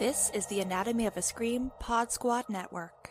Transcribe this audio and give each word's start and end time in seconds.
This 0.00 0.30
is 0.32 0.46
the 0.46 0.60
Anatomy 0.60 1.04
of 1.04 1.18
a 1.18 1.20
Scream 1.20 1.72
Pod 1.78 2.10
Squad 2.10 2.48
Network. 2.48 3.10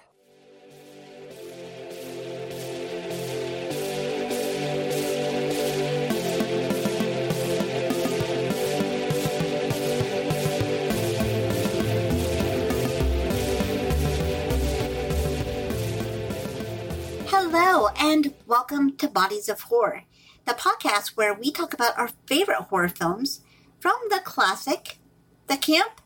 Hello, 17.27 17.89
and 17.99 18.33
welcome 18.47 18.97
to 18.97 19.07
Bodies 19.07 19.47
of 19.47 19.61
Horror, 19.61 20.05
the 20.45 20.53
podcast 20.53 21.09
where 21.09 21.35
we 21.35 21.51
talk 21.51 21.75
about 21.75 21.99
our 21.99 22.09
favorite 22.25 22.63
horror 22.71 22.89
films 22.89 23.41
from 23.79 23.93
the 24.09 24.21
classic, 24.23 24.97
the 25.45 25.57
camp, 25.57 26.01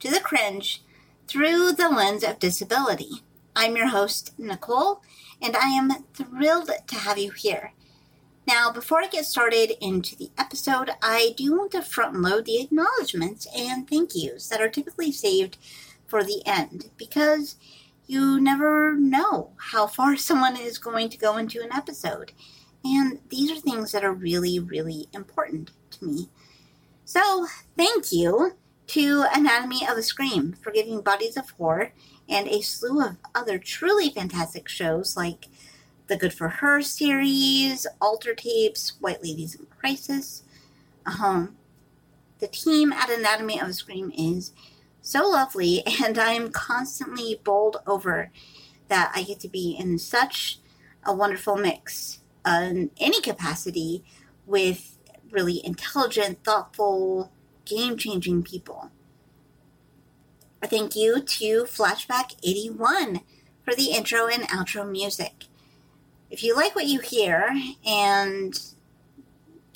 to 0.00 0.10
the 0.10 0.20
cringe 0.20 0.82
through 1.28 1.72
the 1.72 1.88
lens 1.88 2.24
of 2.24 2.38
disability. 2.38 3.22
I'm 3.54 3.76
your 3.76 3.88
host, 3.88 4.32
Nicole, 4.38 5.02
and 5.40 5.56
I 5.56 5.68
am 5.68 5.90
thrilled 6.14 6.70
to 6.86 6.94
have 6.94 7.18
you 7.18 7.30
here. 7.30 7.72
Now, 8.46 8.72
before 8.72 9.02
I 9.02 9.08
get 9.08 9.26
started 9.26 9.72
into 9.84 10.16
the 10.16 10.30
episode, 10.38 10.90
I 11.02 11.34
do 11.36 11.56
want 11.56 11.72
to 11.72 11.82
front 11.82 12.20
load 12.20 12.46
the 12.46 12.60
acknowledgments 12.60 13.46
and 13.54 13.88
thank 13.88 14.14
yous 14.14 14.48
that 14.48 14.60
are 14.62 14.68
typically 14.68 15.12
saved 15.12 15.58
for 16.06 16.24
the 16.24 16.42
end 16.46 16.90
because 16.96 17.56
you 18.06 18.40
never 18.40 18.96
know 18.96 19.50
how 19.72 19.86
far 19.86 20.16
someone 20.16 20.56
is 20.56 20.78
going 20.78 21.10
to 21.10 21.18
go 21.18 21.36
into 21.36 21.60
an 21.60 21.70
episode. 21.72 22.32
And 22.82 23.20
these 23.28 23.50
are 23.50 23.60
things 23.60 23.92
that 23.92 24.04
are 24.04 24.12
really, 24.12 24.58
really 24.58 25.08
important 25.12 25.72
to 25.92 26.06
me. 26.06 26.28
So, 27.04 27.46
thank 27.76 28.10
you 28.12 28.54
to 28.90 29.24
Anatomy 29.32 29.86
of 29.88 29.96
a 29.96 30.02
Scream 30.02 30.52
for 30.60 30.72
giving 30.72 31.00
Bodies 31.00 31.36
of 31.36 31.50
Horror 31.50 31.92
and 32.28 32.48
a 32.48 32.60
slew 32.60 33.00
of 33.00 33.18
other 33.36 33.56
truly 33.56 34.10
fantastic 34.10 34.68
shows 34.68 35.16
like 35.16 35.46
the 36.08 36.16
Good 36.16 36.34
for 36.34 36.48
Her 36.48 36.82
series, 36.82 37.86
Alter 38.00 38.34
Tapes, 38.34 38.94
White 38.98 39.22
Ladies 39.22 39.54
in 39.54 39.66
Crisis. 39.66 40.42
Um, 41.06 41.56
the 42.40 42.48
team 42.48 42.92
at 42.92 43.08
Anatomy 43.08 43.60
of 43.60 43.68
a 43.68 43.72
Scream 43.74 44.10
is 44.18 44.50
so 45.00 45.28
lovely, 45.28 45.84
and 46.02 46.18
I'm 46.18 46.50
constantly 46.50 47.40
bowled 47.44 47.76
over 47.86 48.32
that 48.88 49.12
I 49.14 49.22
get 49.22 49.38
to 49.40 49.48
be 49.48 49.76
in 49.78 50.00
such 50.00 50.58
a 51.04 51.14
wonderful 51.14 51.54
mix 51.54 52.18
in 52.44 52.90
any 52.98 53.20
capacity 53.20 54.02
with 54.46 54.98
really 55.30 55.64
intelligent, 55.64 56.42
thoughtful, 56.42 57.30
game 57.64 57.96
changing 57.96 58.42
people. 58.42 58.90
Thank 60.62 60.94
you 60.94 61.22
to 61.22 61.64
Flashback 61.64 62.36
81 62.44 63.20
for 63.64 63.74
the 63.74 63.92
intro 63.92 64.26
and 64.26 64.42
outro 64.44 64.88
music. 64.88 65.44
If 66.30 66.44
you 66.44 66.54
like 66.54 66.76
what 66.76 66.86
you 66.86 67.00
hear, 67.00 67.50
and 67.84 68.60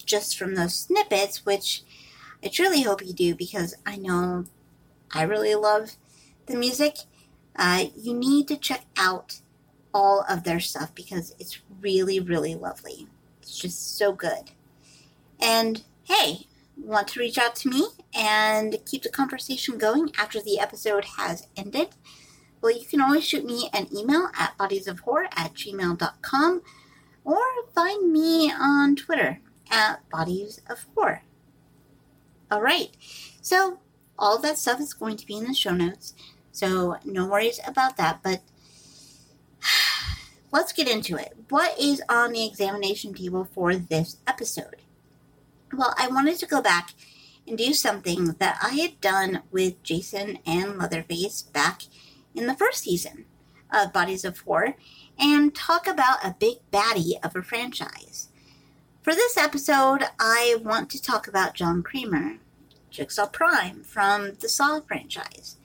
just 0.04 0.38
from 0.38 0.54
those 0.54 0.74
snippets, 0.74 1.44
which 1.44 1.82
I 2.44 2.48
truly 2.48 2.82
hope 2.82 3.04
you 3.04 3.12
do 3.12 3.34
because 3.34 3.74
I 3.86 3.96
know 3.96 4.44
I 5.12 5.22
really 5.22 5.54
love 5.54 5.92
the 6.46 6.56
music, 6.56 6.98
uh, 7.56 7.86
you 7.96 8.14
need 8.14 8.46
to 8.48 8.56
check 8.56 8.84
out 8.96 9.40
all 9.92 10.24
of 10.28 10.44
their 10.44 10.60
stuff 10.60 10.94
because 10.94 11.34
it's 11.38 11.60
really, 11.80 12.20
really 12.20 12.54
lovely. 12.54 13.06
It's 13.40 13.56
just 13.56 13.96
so 13.96 14.12
good. 14.12 14.50
And 15.40 15.82
hey, 16.04 16.46
want 16.76 17.08
to 17.08 17.20
reach 17.20 17.38
out 17.38 17.56
to 17.56 17.68
me 17.68 17.86
and 18.14 18.78
keep 18.86 19.02
the 19.02 19.08
conversation 19.08 19.78
going 19.78 20.10
after 20.18 20.40
the 20.40 20.58
episode 20.58 21.04
has 21.16 21.46
ended, 21.56 21.88
well, 22.60 22.72
you 22.72 22.86
can 22.86 23.00
always 23.00 23.24
shoot 23.24 23.44
me 23.44 23.68
an 23.72 23.88
email 23.94 24.30
at 24.38 24.56
bodiesofhorror 24.58 25.26
at 25.36 25.54
gmail.com 25.54 26.62
or 27.24 27.40
find 27.74 28.12
me 28.12 28.50
on 28.52 28.96
Twitter 28.96 29.40
at 29.70 30.08
Bodies 30.10 30.60
of 30.68 30.86
Horror. 30.94 31.22
All 32.50 32.62
right, 32.62 32.90
so 33.40 33.80
all 34.18 34.38
that 34.38 34.58
stuff 34.58 34.80
is 34.80 34.94
going 34.94 35.16
to 35.16 35.26
be 35.26 35.36
in 35.36 35.44
the 35.44 35.54
show 35.54 35.72
notes, 35.72 36.14
so 36.52 36.96
no 37.04 37.26
worries 37.26 37.60
about 37.66 37.96
that, 37.96 38.20
but 38.22 38.42
let's 40.52 40.72
get 40.72 40.88
into 40.88 41.16
it. 41.16 41.34
What 41.48 41.78
is 41.78 42.02
on 42.08 42.32
the 42.32 42.46
examination 42.46 43.14
table 43.14 43.48
for 43.52 43.74
this 43.74 44.18
episode? 44.26 44.83
Well, 45.76 45.94
I 45.98 46.06
wanted 46.06 46.38
to 46.38 46.46
go 46.46 46.62
back 46.62 46.90
and 47.48 47.58
do 47.58 47.74
something 47.74 48.26
that 48.38 48.58
I 48.62 48.74
had 48.74 49.00
done 49.00 49.42
with 49.50 49.82
Jason 49.82 50.38
and 50.46 50.78
Leatherface 50.78 51.42
back 51.42 51.82
in 52.32 52.46
the 52.46 52.54
first 52.54 52.84
season 52.84 53.24
of 53.72 53.92
Bodies 53.92 54.24
of 54.24 54.38
Horror 54.38 54.76
and 55.18 55.52
talk 55.52 55.88
about 55.88 56.24
a 56.24 56.36
big 56.38 56.58
baddie 56.72 57.18
of 57.24 57.34
a 57.34 57.42
franchise. 57.42 58.28
For 59.02 59.16
this 59.16 59.36
episode, 59.36 60.04
I 60.20 60.58
want 60.62 60.90
to 60.90 61.02
talk 61.02 61.26
about 61.26 61.54
John 61.54 61.82
Kramer, 61.82 62.36
Jigsaw 62.90 63.26
Prime 63.26 63.82
from 63.82 64.34
the 64.34 64.48
Saw 64.48 64.80
franchise. 64.80 65.56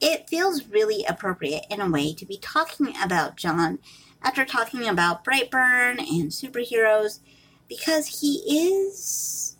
It 0.00 0.28
feels 0.28 0.66
really 0.66 1.04
appropriate 1.08 1.64
in 1.70 1.80
a 1.80 1.88
way 1.88 2.12
to 2.12 2.26
be 2.26 2.38
talking 2.38 2.92
about 3.00 3.36
John 3.36 3.78
after 4.20 4.44
talking 4.44 4.88
about 4.88 5.24
Brightburn 5.24 6.00
and 6.00 6.32
superheroes 6.32 7.20
because 7.68 8.20
he 8.20 8.36
is 8.46 9.56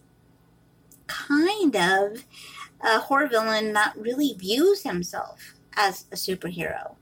kind 1.06 1.76
of 1.76 2.24
a 2.80 3.00
horror 3.00 3.28
villain 3.28 3.72
that 3.72 3.94
really 3.96 4.34
views 4.34 4.82
himself 4.82 5.54
as 5.74 6.06
a 6.12 6.16
superhero, 6.16 6.94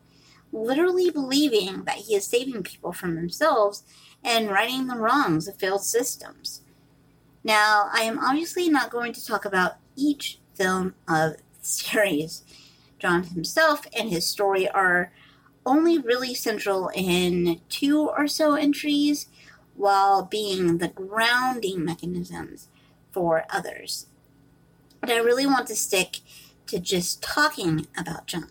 literally 0.53 1.11
believing 1.11 1.85
that 1.85 1.97
he 1.97 2.15
is 2.15 2.27
saving 2.27 2.63
people 2.63 2.93
from 2.93 3.15
themselves 3.15 3.83
and 4.23 4.51
righting 4.51 4.87
the 4.87 4.97
wrongs 4.97 5.47
of 5.47 5.57
failed 5.57 5.85
systems. 5.85 6.63
Now, 7.43 7.91
I 7.93 8.03
am 8.03 8.19
obviously 8.19 8.71
not 8.71 8.91
going 8.91 9.13
to 9.13 9.25
talk 9.25 9.45
about 9.45 9.75
each 9.97 10.39
film 10.55 10.95
of 11.09 11.37
the 11.37 11.41
series. 11.61 12.43
John 12.99 13.25
himself 13.25 13.87
and 13.97 14.09
his 14.09 14.27
story 14.27 14.69
are 14.69 15.13
only 15.67 15.99
really 15.99 16.35
central 16.35 16.91
in 16.95 17.61
two 17.69 18.09
or 18.09 18.27
so 18.27 18.55
entries, 18.55 19.29
while 19.77 20.25
being 20.25 20.79
the 20.79 20.89
grounding 20.89 21.85
mechanisms 21.85 22.69
for 23.13 23.45
others. 23.51 24.07
But 25.01 25.11
I 25.11 25.19
really 25.19 25.47
want 25.47 25.67
to 25.69 25.77
stick 25.77 26.21
to 26.67 26.79
just 26.79 27.23
talking 27.23 27.87
about 27.97 28.27
John. 28.27 28.51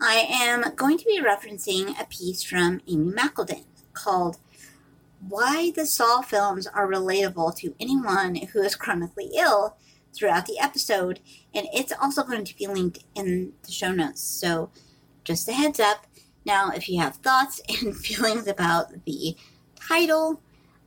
I 0.00 0.26
am 0.30 0.74
going 0.76 0.98
to 0.98 1.04
be 1.04 1.20
referencing 1.20 2.00
a 2.00 2.06
piece 2.06 2.42
from 2.42 2.80
Amy 2.86 3.12
McElden 3.12 3.64
called 3.94 4.38
Why 5.26 5.72
the 5.74 5.86
Saw 5.86 6.22
Films 6.22 6.66
Are 6.68 6.86
Relatable 6.86 7.56
to 7.56 7.74
Anyone 7.80 8.36
Who 8.36 8.62
is 8.62 8.76
Chronically 8.76 9.30
Ill 9.36 9.76
throughout 10.14 10.46
the 10.46 10.58
episode, 10.60 11.20
and 11.54 11.66
it's 11.72 11.92
also 12.00 12.22
going 12.22 12.44
to 12.44 12.56
be 12.56 12.66
linked 12.66 13.04
in 13.14 13.52
the 13.64 13.72
show 13.72 13.92
notes. 13.92 14.20
So, 14.20 14.70
just 15.24 15.48
a 15.48 15.52
heads 15.52 15.80
up. 15.80 16.06
Now, 16.44 16.70
if 16.70 16.88
you 16.88 17.00
have 17.00 17.16
thoughts 17.16 17.60
and 17.68 17.96
feelings 17.96 18.46
about 18.46 19.04
the 19.04 19.36
title 19.80 20.42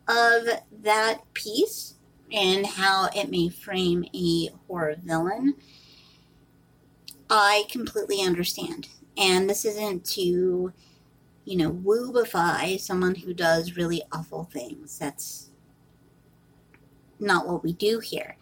of 0.07 0.47
that 0.84 1.22
piece 1.34 1.96
and 2.31 2.66
how 2.66 3.09
it 3.16 3.29
may 3.29 3.50
frame 3.50 4.06
a 4.13 4.50
horror 4.68 4.96
villain, 5.03 5.56
I 7.30 7.66
completely 7.69 8.22
understand. 8.22 8.90
And 9.18 9.50
this 9.50 9.66
isn't 9.66 10.06
to, 10.12 10.74
you 11.46 11.57
know, 11.57 11.72
woobify 11.72 12.80
someone 12.80 13.16
who 13.16 13.34
does 13.34 13.75
really 13.75 14.01
awful 14.12 14.46
things. 14.46 14.97
That's 14.97 15.50
not 17.19 17.47
what 17.47 17.63
we 17.63 17.74
do 17.74 18.00
here. 18.00 18.38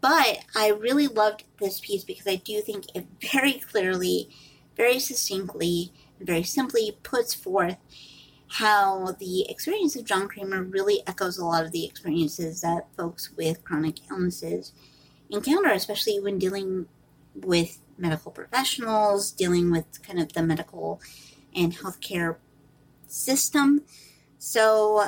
But 0.00 0.44
I 0.54 0.68
really 0.70 1.06
loved 1.06 1.44
this 1.60 1.80
piece 1.80 2.04
because 2.04 2.26
I 2.26 2.36
do 2.36 2.60
think 2.60 2.86
it 2.94 3.06
very 3.32 3.54
clearly, 3.54 4.30
very 4.76 4.98
succinctly, 4.98 5.92
very 6.20 6.42
simply 6.42 6.98
puts 7.02 7.34
forth 7.34 7.76
how 8.50 9.14
the 9.20 9.48
experience 9.48 9.94
of 9.94 10.04
John 10.04 10.26
Kramer 10.26 10.64
really 10.64 11.02
echoes 11.06 11.38
a 11.38 11.44
lot 11.44 11.64
of 11.64 11.70
the 11.70 11.84
experiences 11.84 12.62
that 12.62 12.88
folks 12.96 13.30
with 13.36 13.62
chronic 13.62 13.98
illnesses 14.10 14.72
encounter, 15.30 15.70
especially 15.70 16.18
when 16.18 16.38
dealing 16.38 16.86
with 17.34 17.78
medical 17.96 18.32
professionals, 18.32 19.30
dealing 19.30 19.70
with 19.70 20.02
kind 20.02 20.18
of 20.18 20.32
the 20.32 20.42
medical 20.42 21.00
and 21.54 21.76
healthcare 21.76 22.36
system. 23.06 23.82
So 24.38 25.04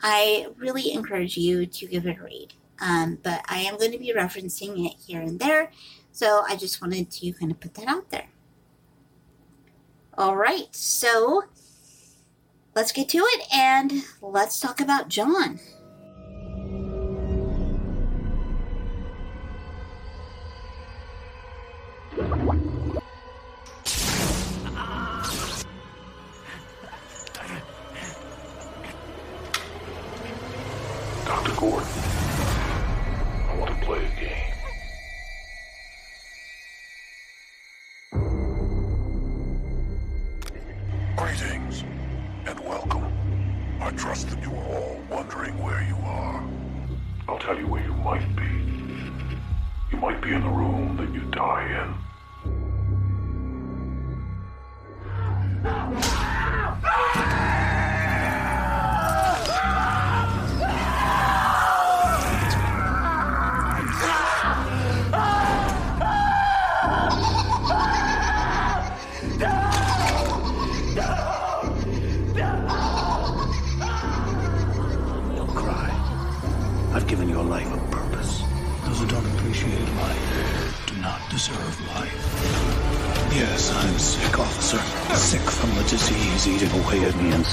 I 0.00 0.46
really 0.56 0.92
encourage 0.92 1.36
you 1.36 1.66
to 1.66 1.86
give 1.86 2.06
it 2.06 2.18
a 2.18 2.22
read. 2.22 2.54
Um, 2.80 3.18
but 3.20 3.44
I 3.48 3.58
am 3.58 3.78
going 3.78 3.92
to 3.92 3.98
be 3.98 4.14
referencing 4.16 4.86
it 4.86 4.96
here 5.04 5.20
and 5.20 5.40
there. 5.40 5.72
So 6.12 6.44
I 6.48 6.54
just 6.54 6.80
wanted 6.80 7.10
to 7.10 7.32
kind 7.32 7.50
of 7.50 7.58
put 7.58 7.74
that 7.74 7.88
out 7.88 8.10
there. 8.10 8.28
All 10.16 10.36
right. 10.36 10.68
So 10.70 11.44
let's 12.74 12.92
get 12.92 13.08
to 13.10 13.18
it 13.18 13.46
and 13.52 14.04
let's 14.20 14.60
talk 14.60 14.80
about 14.80 15.08
John. 15.08 15.60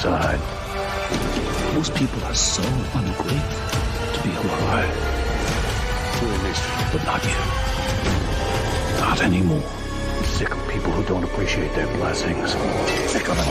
At 0.07 0.29
me 0.29 0.37
inside. 0.37 1.73
Most 1.75 1.95
people 1.95 2.23
are 2.23 2.35
so 2.35 2.63
ungrateful 2.93 4.13
to 4.13 4.19
be 4.23 4.31
alive. 4.35 5.13
But 6.91 7.03
not 7.05 7.23
yet. 7.23 7.47
Not 8.99 9.21
anymore. 9.21 9.63
I'm 9.63 10.23
sick 10.23 10.51
of 10.51 10.67
people 10.69 10.91
who 10.91 11.03
don't 11.03 11.23
appreciate 11.23 11.73
their 11.75 11.87
blessings. 11.97 12.51
Sick 13.11 13.29
of 13.29 13.37
it. 13.37 13.47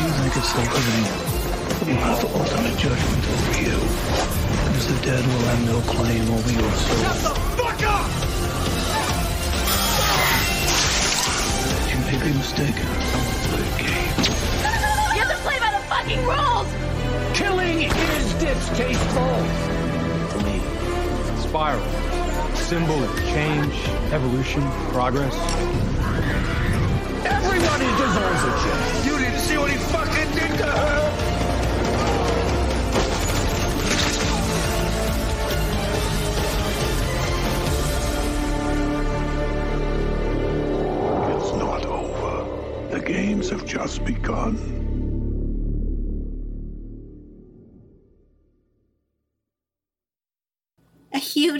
You 0.00 0.10
think 0.20 0.36
it's 0.36 0.52
the 0.52 0.60
living 0.60 1.04
who 1.80 1.92
have 2.04 2.24
ultimate 2.24 2.76
judgment 2.78 3.24
over 3.26 3.62
you. 3.62 3.78
Because 4.68 4.86
the 4.88 4.98
dead 5.06 5.24
will 5.26 5.44
have 5.50 5.62
no 5.66 5.80
claim 5.92 6.30
over 6.30 6.52
your 6.52 6.72
soul. 6.72 7.02
Shut 7.02 7.16
the 7.16 7.34
fuck 7.56 7.82
up! 7.88 8.08
You 11.90 11.98
may 12.06 12.16
be 12.24 12.38
mistaken. 12.38 13.09
Fucking 16.10 16.26
rules! 16.26 17.36
Killing 17.36 17.82
is 17.82 18.34
distasteful. 18.34 19.44
For 20.28 20.40
me, 20.44 20.60
spiral. 21.40 21.84
Symbol 22.56 23.02
of 23.02 23.16
change, 23.26 23.74
evolution, 24.12 24.62
progress. 24.90 25.34
Everybody 27.24 27.86
deserves 27.96 28.42
a 28.44 28.52
chance. 28.62 29.06
You 29.06 29.18
didn't 29.18 29.40
see 29.40 29.58
what 29.58 29.70
he 29.70 29.76
fucking 29.76 30.30
did 30.34 30.58
to 30.58 30.64
her. 30.64 31.10
It's 41.36 41.52
not 41.52 41.86
over. 41.86 42.90
The 42.90 43.00
games 43.00 43.50
have 43.50 43.64
just 43.64 44.04
begun. 44.04 44.89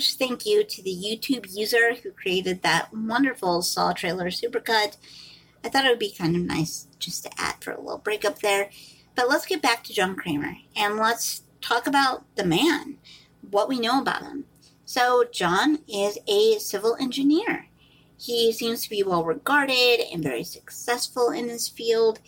Huge 0.00 0.14
thank 0.14 0.46
you 0.46 0.64
to 0.64 0.82
the 0.82 0.90
YouTube 0.90 1.54
user 1.54 1.94
who 1.94 2.10
created 2.10 2.62
that 2.62 2.88
wonderful 2.92 3.60
Saw 3.60 3.92
trailer 3.92 4.28
supercut. 4.28 4.96
I 5.62 5.68
thought 5.68 5.84
it 5.84 5.90
would 5.90 5.98
be 5.98 6.10
kind 6.10 6.34
of 6.34 6.42
nice 6.42 6.86
just 6.98 7.24
to 7.24 7.30
add 7.36 7.56
for 7.60 7.72
a 7.72 7.80
little 7.80 7.98
breakup 7.98 8.38
there. 8.38 8.70
But 9.14 9.28
let's 9.28 9.44
get 9.44 9.60
back 9.60 9.84
to 9.84 9.92
John 9.92 10.16
Kramer 10.16 10.56
and 10.74 10.96
let's 10.96 11.42
talk 11.60 11.86
about 11.86 12.24
the 12.36 12.46
man, 12.46 12.96
what 13.50 13.68
we 13.68 13.78
know 13.78 14.00
about 14.00 14.22
him. 14.22 14.46
So, 14.86 15.24
John 15.30 15.80
is 15.86 16.18
a 16.26 16.58
civil 16.58 16.96
engineer. 16.98 17.66
He 18.18 18.52
seems 18.52 18.82
to 18.82 18.90
be 18.90 19.02
well 19.02 19.24
regarded 19.24 20.00
and 20.10 20.22
very 20.22 20.44
successful 20.44 21.30
in 21.30 21.48
his 21.48 21.68
field. 21.68 22.20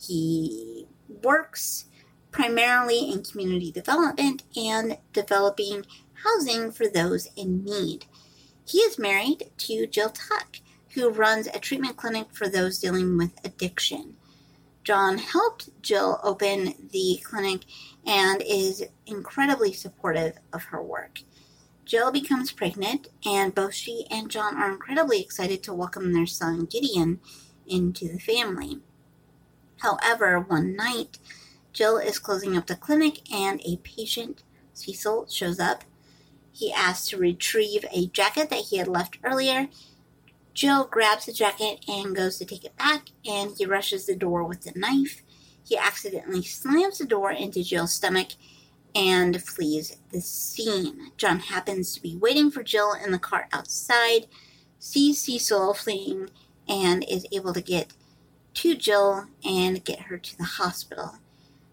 He 0.00 0.86
works 1.22 1.86
primarily 2.32 3.10
in 3.10 3.22
community 3.22 3.70
development 3.70 4.42
and 4.56 4.98
developing 5.12 5.86
housing 6.24 6.70
for 6.70 6.88
those 6.88 7.28
in 7.36 7.64
need. 7.64 8.06
He 8.64 8.78
is 8.78 8.98
married 8.98 9.50
to 9.58 9.86
Jill 9.86 10.10
Tuck, 10.10 10.58
who 10.94 11.10
runs 11.10 11.46
a 11.46 11.58
treatment 11.58 11.96
clinic 11.96 12.28
for 12.32 12.48
those 12.48 12.78
dealing 12.78 13.16
with 13.16 13.44
addiction. 13.44 14.16
John 14.82 15.18
helped 15.18 15.82
Jill 15.82 16.20
open 16.22 16.74
the 16.92 17.20
clinic 17.22 17.62
and 18.06 18.42
is 18.42 18.84
incredibly 19.06 19.72
supportive 19.72 20.38
of 20.52 20.64
her 20.64 20.82
work. 20.82 21.20
Jill 21.84 22.12
becomes 22.12 22.52
pregnant, 22.52 23.08
and 23.26 23.54
both 23.54 23.74
she 23.74 24.06
and 24.10 24.30
John 24.30 24.56
are 24.56 24.70
incredibly 24.70 25.20
excited 25.20 25.62
to 25.64 25.74
welcome 25.74 26.12
their 26.12 26.26
son 26.26 26.66
Gideon 26.66 27.20
into 27.66 28.08
the 28.08 28.18
family. 28.18 28.80
However, 29.78 30.38
one 30.38 30.76
night, 30.76 31.18
Jill 31.72 31.98
is 31.98 32.18
closing 32.18 32.56
up 32.56 32.66
the 32.66 32.76
clinic 32.76 33.30
and 33.32 33.60
a 33.64 33.76
patient, 33.78 34.42
Cecil, 34.72 35.26
shows 35.28 35.58
up. 35.58 35.84
He 36.60 36.70
asks 36.74 37.08
to 37.08 37.16
retrieve 37.16 37.86
a 37.90 38.08
jacket 38.08 38.50
that 38.50 38.66
he 38.66 38.76
had 38.76 38.86
left 38.86 39.16
earlier. 39.24 39.68
Jill 40.52 40.84
grabs 40.84 41.24
the 41.24 41.32
jacket 41.32 41.82
and 41.88 42.14
goes 42.14 42.36
to 42.36 42.44
take 42.44 42.66
it 42.66 42.76
back, 42.76 43.08
and 43.26 43.52
he 43.56 43.64
rushes 43.64 44.04
the 44.04 44.14
door 44.14 44.44
with 44.44 44.60
the 44.60 44.78
knife. 44.78 45.22
He 45.66 45.78
accidentally 45.78 46.42
slams 46.42 46.98
the 46.98 47.06
door 47.06 47.30
into 47.30 47.64
Jill's 47.64 47.94
stomach 47.94 48.32
and 48.94 49.42
flees 49.42 49.96
the 50.12 50.20
scene. 50.20 51.12
John 51.16 51.38
happens 51.38 51.94
to 51.94 52.02
be 52.02 52.18
waiting 52.18 52.50
for 52.50 52.62
Jill 52.62 52.92
in 52.92 53.10
the 53.10 53.18
car 53.18 53.48
outside, 53.54 54.26
sees 54.78 55.22
Cecil 55.22 55.72
fleeing, 55.72 56.28
and 56.68 57.06
is 57.08 57.26
able 57.32 57.54
to 57.54 57.62
get 57.62 57.94
to 58.52 58.74
Jill 58.74 59.28
and 59.42 59.82
get 59.82 60.00
her 60.00 60.18
to 60.18 60.36
the 60.36 60.44
hospital. 60.44 61.20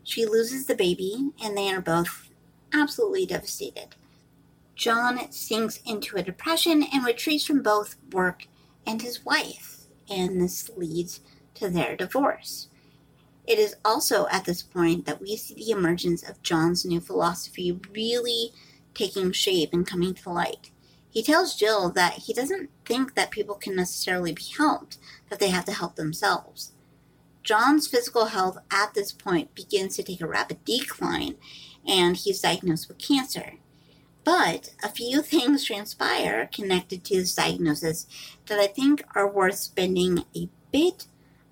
She 0.05 0.25
loses 0.25 0.65
the 0.65 0.75
baby, 0.75 1.31
and 1.43 1.57
they 1.57 1.69
are 1.71 1.81
both 1.81 2.29
absolutely 2.73 3.25
devastated. 3.25 3.97
John 4.77 5.31
sinks 5.31 5.81
into 5.85 6.17
a 6.17 6.23
depression 6.23 6.83
and 6.83 7.03
retreats 7.03 7.45
from 7.45 7.63
both 7.63 7.95
work 8.11 8.45
and 8.85 9.01
his 9.01 9.25
wife, 9.25 9.87
and 10.07 10.39
this 10.39 10.69
leads 10.77 11.19
to 11.55 11.67
their 11.67 11.95
divorce. 11.95 12.67
It 13.47 13.57
is 13.57 13.75
also 13.83 14.27
at 14.27 14.45
this 14.45 14.61
point 14.61 15.05
that 15.05 15.19
we 15.19 15.35
see 15.35 15.55
the 15.55 15.71
emergence 15.71 16.21
of 16.21 16.43
John's 16.43 16.85
new 16.85 16.99
philosophy 16.99 17.79
really 17.91 18.51
taking 18.93 19.31
shape 19.31 19.73
and 19.73 19.87
coming 19.87 20.13
to 20.13 20.29
light. 20.29 20.69
He 21.09 21.23
tells 21.23 21.55
Jill 21.55 21.89
that 21.91 22.13
he 22.13 22.33
doesn't 22.33 22.69
think 22.85 23.15
that 23.15 23.31
people 23.31 23.55
can 23.55 23.75
necessarily 23.75 24.31
be 24.31 24.43
helped, 24.57 24.99
that 25.29 25.39
they 25.39 25.49
have 25.49 25.65
to 25.65 25.71
help 25.71 25.95
themselves. 25.95 26.73
John's 27.41 27.87
physical 27.87 28.25
health 28.25 28.59
at 28.69 28.93
this 28.93 29.11
point 29.11 29.55
begins 29.55 29.95
to 29.95 30.03
take 30.03 30.21
a 30.21 30.27
rapid 30.27 30.63
decline, 30.65 31.35
and 31.87 32.15
he's 32.15 32.41
diagnosed 32.41 32.89
with 32.89 32.99
cancer. 32.99 33.53
But 34.27 34.71
a 34.83 34.89
few 34.89 35.21
things 35.21 35.63
transpire 35.63 36.49
connected 36.53 37.05
to 37.05 37.15
this 37.15 37.33
diagnosis 37.33 38.05
that 38.47 38.59
I 38.59 38.67
think 38.67 39.05
are 39.15 39.25
worth 39.25 39.55
spending 39.55 40.25
a 40.35 40.49
bit 40.69 41.07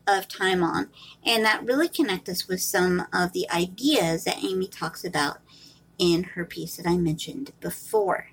of 0.06 0.28
time 0.28 0.62
on, 0.62 0.90
and 1.26 1.46
that 1.46 1.64
really 1.64 1.88
connect 1.88 2.28
us 2.28 2.50
with 2.50 2.62
some 2.62 3.08
of 3.14 3.32
the 3.32 3.50
ideas 3.50 4.26
that 4.26 4.44
Amy 4.44 4.68
talks 4.68 5.06
about 5.06 5.38
in 5.98 6.24
her 6.24 6.44
piece 6.44 6.76
that 6.76 6.86
I 6.86 6.98
mentioned 6.98 7.54
before. 7.62 8.32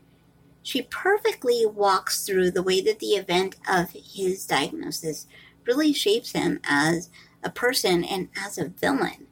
She 0.64 0.82
perfectly 0.82 1.64
walks 1.64 2.26
through 2.26 2.50
the 2.50 2.64
way 2.64 2.80
that 2.80 2.98
the 2.98 3.14
event 3.14 3.54
of 3.70 3.90
his 3.90 4.44
diagnosis 4.44 5.28
really 5.64 5.92
shapes 5.92 6.32
him 6.32 6.58
as 6.64 7.10
a 7.44 7.50
person 7.50 8.02
and 8.02 8.28
as 8.36 8.58
a 8.58 8.70
villain. 8.70 9.28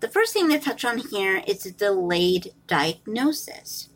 The 0.00 0.08
first 0.08 0.34
thing 0.34 0.50
to 0.50 0.58
touch 0.58 0.84
on 0.84 0.98
here 0.98 1.42
is 1.46 1.62
delayed 1.62 2.52
diagnosis. 2.66 3.88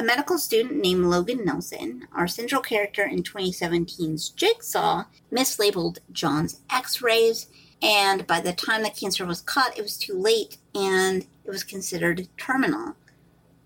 A 0.00 0.02
medical 0.02 0.38
student 0.38 0.80
named 0.80 1.04
Logan 1.04 1.44
Nelson, 1.44 2.08
our 2.14 2.26
central 2.26 2.62
character 2.62 3.04
in 3.04 3.22
2017's 3.22 4.30
Jigsaw, 4.30 5.04
mislabeled 5.30 5.98
John's 6.10 6.62
x 6.70 7.02
rays, 7.02 7.48
and 7.82 8.26
by 8.26 8.40
the 8.40 8.54
time 8.54 8.82
the 8.82 8.88
cancer 8.88 9.26
was 9.26 9.42
caught, 9.42 9.76
it 9.76 9.82
was 9.82 9.98
too 9.98 10.14
late 10.14 10.56
and 10.74 11.26
it 11.44 11.50
was 11.50 11.64
considered 11.64 12.28
terminal. 12.38 12.96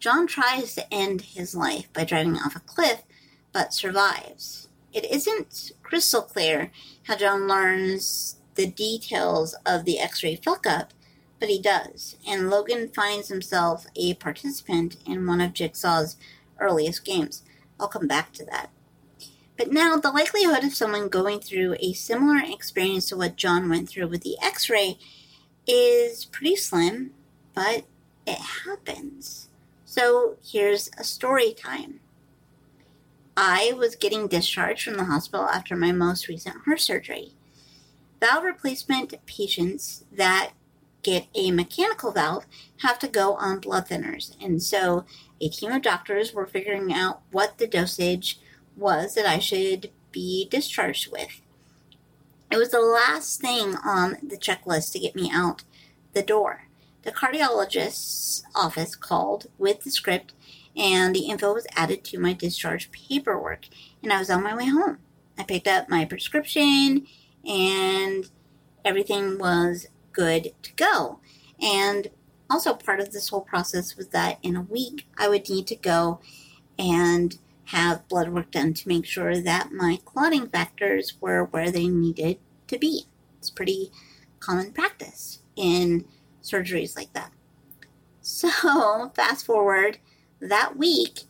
John 0.01 0.27
tries 0.27 0.75
to 0.75 0.93
end 0.93 1.21
his 1.21 1.55
life 1.55 1.87
by 1.93 2.03
driving 2.03 2.35
off 2.39 2.57
a 2.57 2.61
cliff, 2.61 3.05
but 3.53 3.73
survives. 3.73 4.67
It 4.93 5.05
isn't 5.05 5.71
crystal 5.85 6.23
clear 6.23 6.73
how 7.05 7.15
John 7.15 7.47
learns 7.47 8.41
the 8.57 8.67
details 8.67 9.55
of 9.65 9.85
the 9.85 10.01
x 10.01 10.25
ray 10.25 10.35
fuck 10.35 10.67
up, 10.67 10.94
but 11.41 11.49
he 11.49 11.61
does, 11.61 12.17
and 12.27 12.51
Logan 12.51 12.89
finds 12.89 13.29
himself 13.29 13.87
a 13.97 14.15
participant 14.15 14.97
in 15.07 15.27
one 15.27 15.41
of 15.41 15.53
Jigsaw's 15.53 16.17
earliest 16.59 17.05
games. 17.05 17.43
I'll 17.79 17.89
come 17.89 18.07
back 18.07 18.33
to 18.35 18.45
that. 18.47 18.71
But 19.57 19.71
now, 19.71 19.97
the 19.97 20.11
likelihood 20.11 20.65
of 20.65 20.75
someone 20.75 21.09
going 21.09 21.41
through 21.41 21.77
a 21.79 21.93
similar 21.93 22.43
experience 22.45 23.09
to 23.09 23.17
what 23.17 23.37
John 23.37 23.69
went 23.69 23.89
through 23.89 24.09
with 24.09 24.23
the 24.23 24.37
x 24.43 24.69
ray 24.69 24.99
is 25.67 26.25
pretty 26.25 26.57
slim, 26.57 27.13
but 27.55 27.85
it 28.27 28.39
happens. 28.67 29.49
So 29.85 30.37
here's 30.45 30.91
a 30.99 31.05
story 31.05 31.55
time. 31.55 32.01
I 33.37 33.75
was 33.77 33.97
getting 33.97 34.29
discharged 34.29 34.85
from 34.85 34.97
the 34.97 35.05
hospital 35.05 35.47
after 35.47 35.77
my 35.77 35.93
most 35.93 36.29
recent 36.29 36.57
heart 36.65 36.81
surgery. 36.81 37.33
Valve 38.21 38.45
replacement 38.45 39.15
patients 39.27 40.05
that 40.13 40.53
get 41.05 41.29
a 41.35 41.51
mechanical 41.51 42.11
valve 42.11 42.47
have 42.79 42.99
to 42.99 43.09
go 43.09 43.35
on 43.35 43.61
blood 43.61 43.89
thinners. 43.89 44.35
And 44.43 44.63
so 44.63 45.05
a 45.41 45.49
team 45.49 45.71
of 45.71 45.83
doctors 45.83 46.33
were 46.33 46.47
figuring 46.47 46.93
out 46.93 47.21
what 47.31 47.59
the 47.59 47.67
dosage 47.67 48.41
was 48.77 49.15
that 49.15 49.27
I 49.27 49.39
should 49.39 49.91
be 50.11 50.49
discharged 50.51 51.13
with. 51.13 51.41
It 52.51 52.57
was 52.57 52.71
the 52.71 52.81
last 52.81 53.41
thing 53.41 53.75
on 53.85 54.17
the 54.23 54.37
checklist 54.37 54.93
to 54.93 54.99
get 54.99 55.15
me 55.15 55.31
out 55.33 55.65
the 56.13 56.23
door. 56.23 56.65
The 57.03 57.13
cardiologist's 57.13 58.45
office 58.55 58.95
called 58.95 59.47
with 59.59 59.83
the 59.83 59.91
script, 59.91 60.33
and 60.77 61.15
the 61.15 61.27
info 61.27 61.53
was 61.53 61.67
added 61.77 62.05
to 62.05 62.19
my 62.19 62.33
discharge 62.33 62.91
paperwork, 62.91 63.67
and 64.03 64.13
I 64.13 64.19
was 64.19 64.31
on 64.31 64.43
my 64.43 64.57
way 64.57 64.67
home. 64.67 64.99
I 65.37 65.43
picked 65.43 65.69
up 65.69 65.89
my 65.89 66.05
prescription, 66.05 67.07
and 67.45 68.31
everything 68.85 69.39
was 69.39 69.87
good 70.15 70.53
to 70.63 70.73
go. 70.75 71.21
And 71.61 72.09
also, 72.49 72.75
part 72.75 73.01
of 73.01 73.13
this 73.13 73.29
whole 73.29 73.43
process 73.43 73.97
was 73.97 74.09
that 74.09 74.39
in 74.43 74.57
a 74.57 74.63
week, 74.63 75.07
I 75.19 75.29
would 75.29 75.49
need 75.49 75.67
to 75.69 75.77
go 75.77 76.21
and 76.79 77.39
have 77.67 78.09
blood 78.09 78.29
work 78.31 78.51
done 78.51 78.75
to 78.75 78.89
make 78.89 79.07
sure 79.07 79.41
that 79.41 79.73
my 79.73 79.99
clotting 80.05 80.49
factors 80.49 81.15
were 81.21 81.45
where 81.45 81.71
they 81.71 81.89
needed 81.89 82.39
to 82.69 82.79
be. 82.79 83.05
It's 83.39 83.51
pretty 83.51 83.91
common 84.41 84.73
practice 84.73 85.41
in 85.57 86.05
surgeries 86.43 86.97
like 86.97 87.13
that. 87.15 87.33
So, 88.21 89.11
fast 89.15 89.47
forward 89.47 89.99
that 90.41 90.77
week 90.77 91.21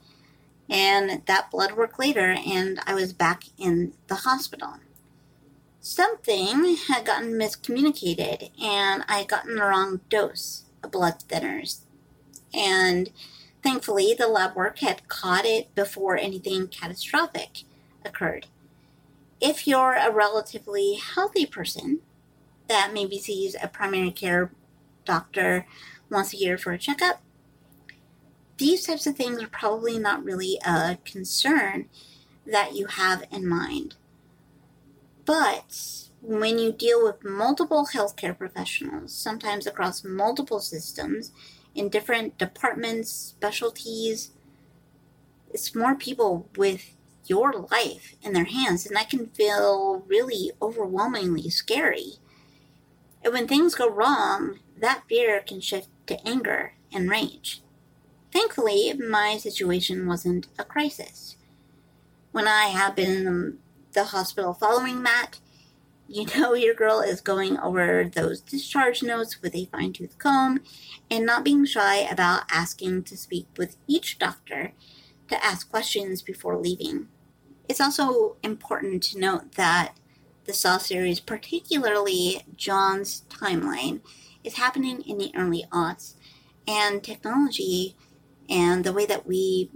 and 0.69 1.23
that 1.27 1.51
blood 1.51 1.73
work 1.73 1.99
later, 1.99 2.37
and 2.47 2.81
I 2.87 2.95
was 2.95 3.13
back 3.13 3.45
in 3.59 3.93
the 4.09 4.17
hospital. 4.17 4.75
Something 5.87 6.77
had 6.89 7.05
gotten 7.05 7.35
miscommunicated, 7.35 8.51
and 8.59 9.05
I 9.07 9.19
had 9.19 9.29
gotten 9.29 9.57
the 9.57 9.65
wrong 9.65 10.01
dose 10.09 10.65
of 10.83 10.93
blood 10.93 11.23
thinners. 11.29 11.81
And 12.55 13.11
thankfully, 13.63 14.15
the 14.19 14.27
lab 14.27 14.57
work 14.57 14.79
had 14.79 15.07
caught 15.09 15.45
it 15.45 15.75
before 15.75 16.17
anything 16.17 16.69
catastrophic 16.69 17.65
occurred. 18.03 18.47
If 19.43 19.67
you're 19.67 19.93
a 19.93 20.11
relatively 20.11 20.95
healthy 20.95 21.45
person 21.45 22.01
that 22.67 22.95
maybe 22.95 23.19
sees 23.19 23.55
a 23.63 23.69
primary 23.69 24.11
care 24.11 24.53
doctor 25.05 25.67
once 26.09 26.33
a 26.33 26.39
year 26.39 26.57
for 26.57 26.73
a 26.73 26.79
checkup, 26.79 27.21
these 28.57 28.87
types 28.87 29.07
of 29.07 29.17
things 29.17 29.43
are 29.43 29.49
probably 29.49 29.99
not 29.99 30.25
really 30.25 30.59
a 30.65 30.97
concern 31.05 31.91
that 32.47 32.75
you 32.75 32.87
have 32.87 33.27
in 33.31 33.47
mind. 33.47 33.97
But 35.25 36.09
when 36.21 36.59
you 36.59 36.73
deal 36.73 37.03
with 37.03 37.25
multiple 37.25 37.89
healthcare 37.93 38.37
professionals, 38.37 39.15
sometimes 39.15 39.67
across 39.67 40.05
multiple 40.05 40.61
systems, 40.61 41.33
in 41.75 41.89
different 41.89 42.39
departments, 42.39 43.11
specialties, 43.11 44.31
it's 45.53 45.75
more 45.75 45.95
people 45.95 46.49
with 46.57 46.95
your 47.27 47.67
life 47.71 48.15
in 48.23 48.33
their 48.33 48.45
hands, 48.45 48.87
and 48.87 48.95
that 48.97 49.11
can 49.11 49.27
feel 49.29 50.05
really 50.07 50.53
overwhelmingly 50.61 51.49
scary. 51.51 52.15
And 53.23 53.33
when 53.33 53.49
things 53.49 53.75
go 53.75 53.89
wrong, 53.89 54.61
that 54.79 55.05
fear 55.09 55.41
can 55.41 55.61
shift 55.61 55.89
to 56.07 56.27
anger 56.27 56.75
and 56.93 57.11
rage. 57.11 57.63
Thankfully, 58.33 58.93
my 58.93 59.39
situation 59.39 60.07
wasn't 60.07 60.49
a 60.59 60.65
crisis. 60.65 61.37
When 62.33 62.47
I 62.47 62.67
have 62.67 62.97
been 62.97 63.59
the 63.95 64.05
hospital 64.05 64.53
following 64.53 65.03
that, 65.05 65.39
you 66.07 66.27
know 66.37 66.53
your 66.55 66.75
girl 66.75 67.01
is 67.01 67.21
going 67.21 67.59
over 67.59 68.05
those 68.05 68.41
discharge 68.41 69.03
notes 69.03 69.41
with 69.41 69.55
a 69.55 69.67
fine 69.67 69.93
tooth 69.93 70.19
comb 70.19 70.61
and 71.11 71.25
not 71.25 71.45
being 71.45 71.65
shy 71.65 71.97
about 71.97 72.43
asking 72.51 73.05
to 73.05 73.17
speak 73.17 73.47
with 73.57 73.77
each 73.87 74.19
doctor 74.19 74.73
to 75.29 75.45
ask 75.45 75.71
questions 75.71 76.21
before 76.21 76.59
leaving. 76.59 77.09
It's 77.69 77.81
also 77.81 78.37
important 78.43 79.03
to 79.05 79.19
note 79.19 79.53
that 79.53 79.95
the 80.45 80.53
Saw 80.53 80.77
series, 80.77 81.21
particularly 81.21 82.43
John's 82.55 83.23
timeline, 83.31 84.01
is 84.43 84.55
happening 84.55 85.01
in 85.01 85.17
the 85.17 85.33
early 85.35 85.65
aughts, 85.73 86.15
and 86.69 87.03
technology 87.03 87.97
and 88.49 88.85
the 88.85 88.93
way 88.93 89.07
that 89.07 89.27
we 89.27 89.71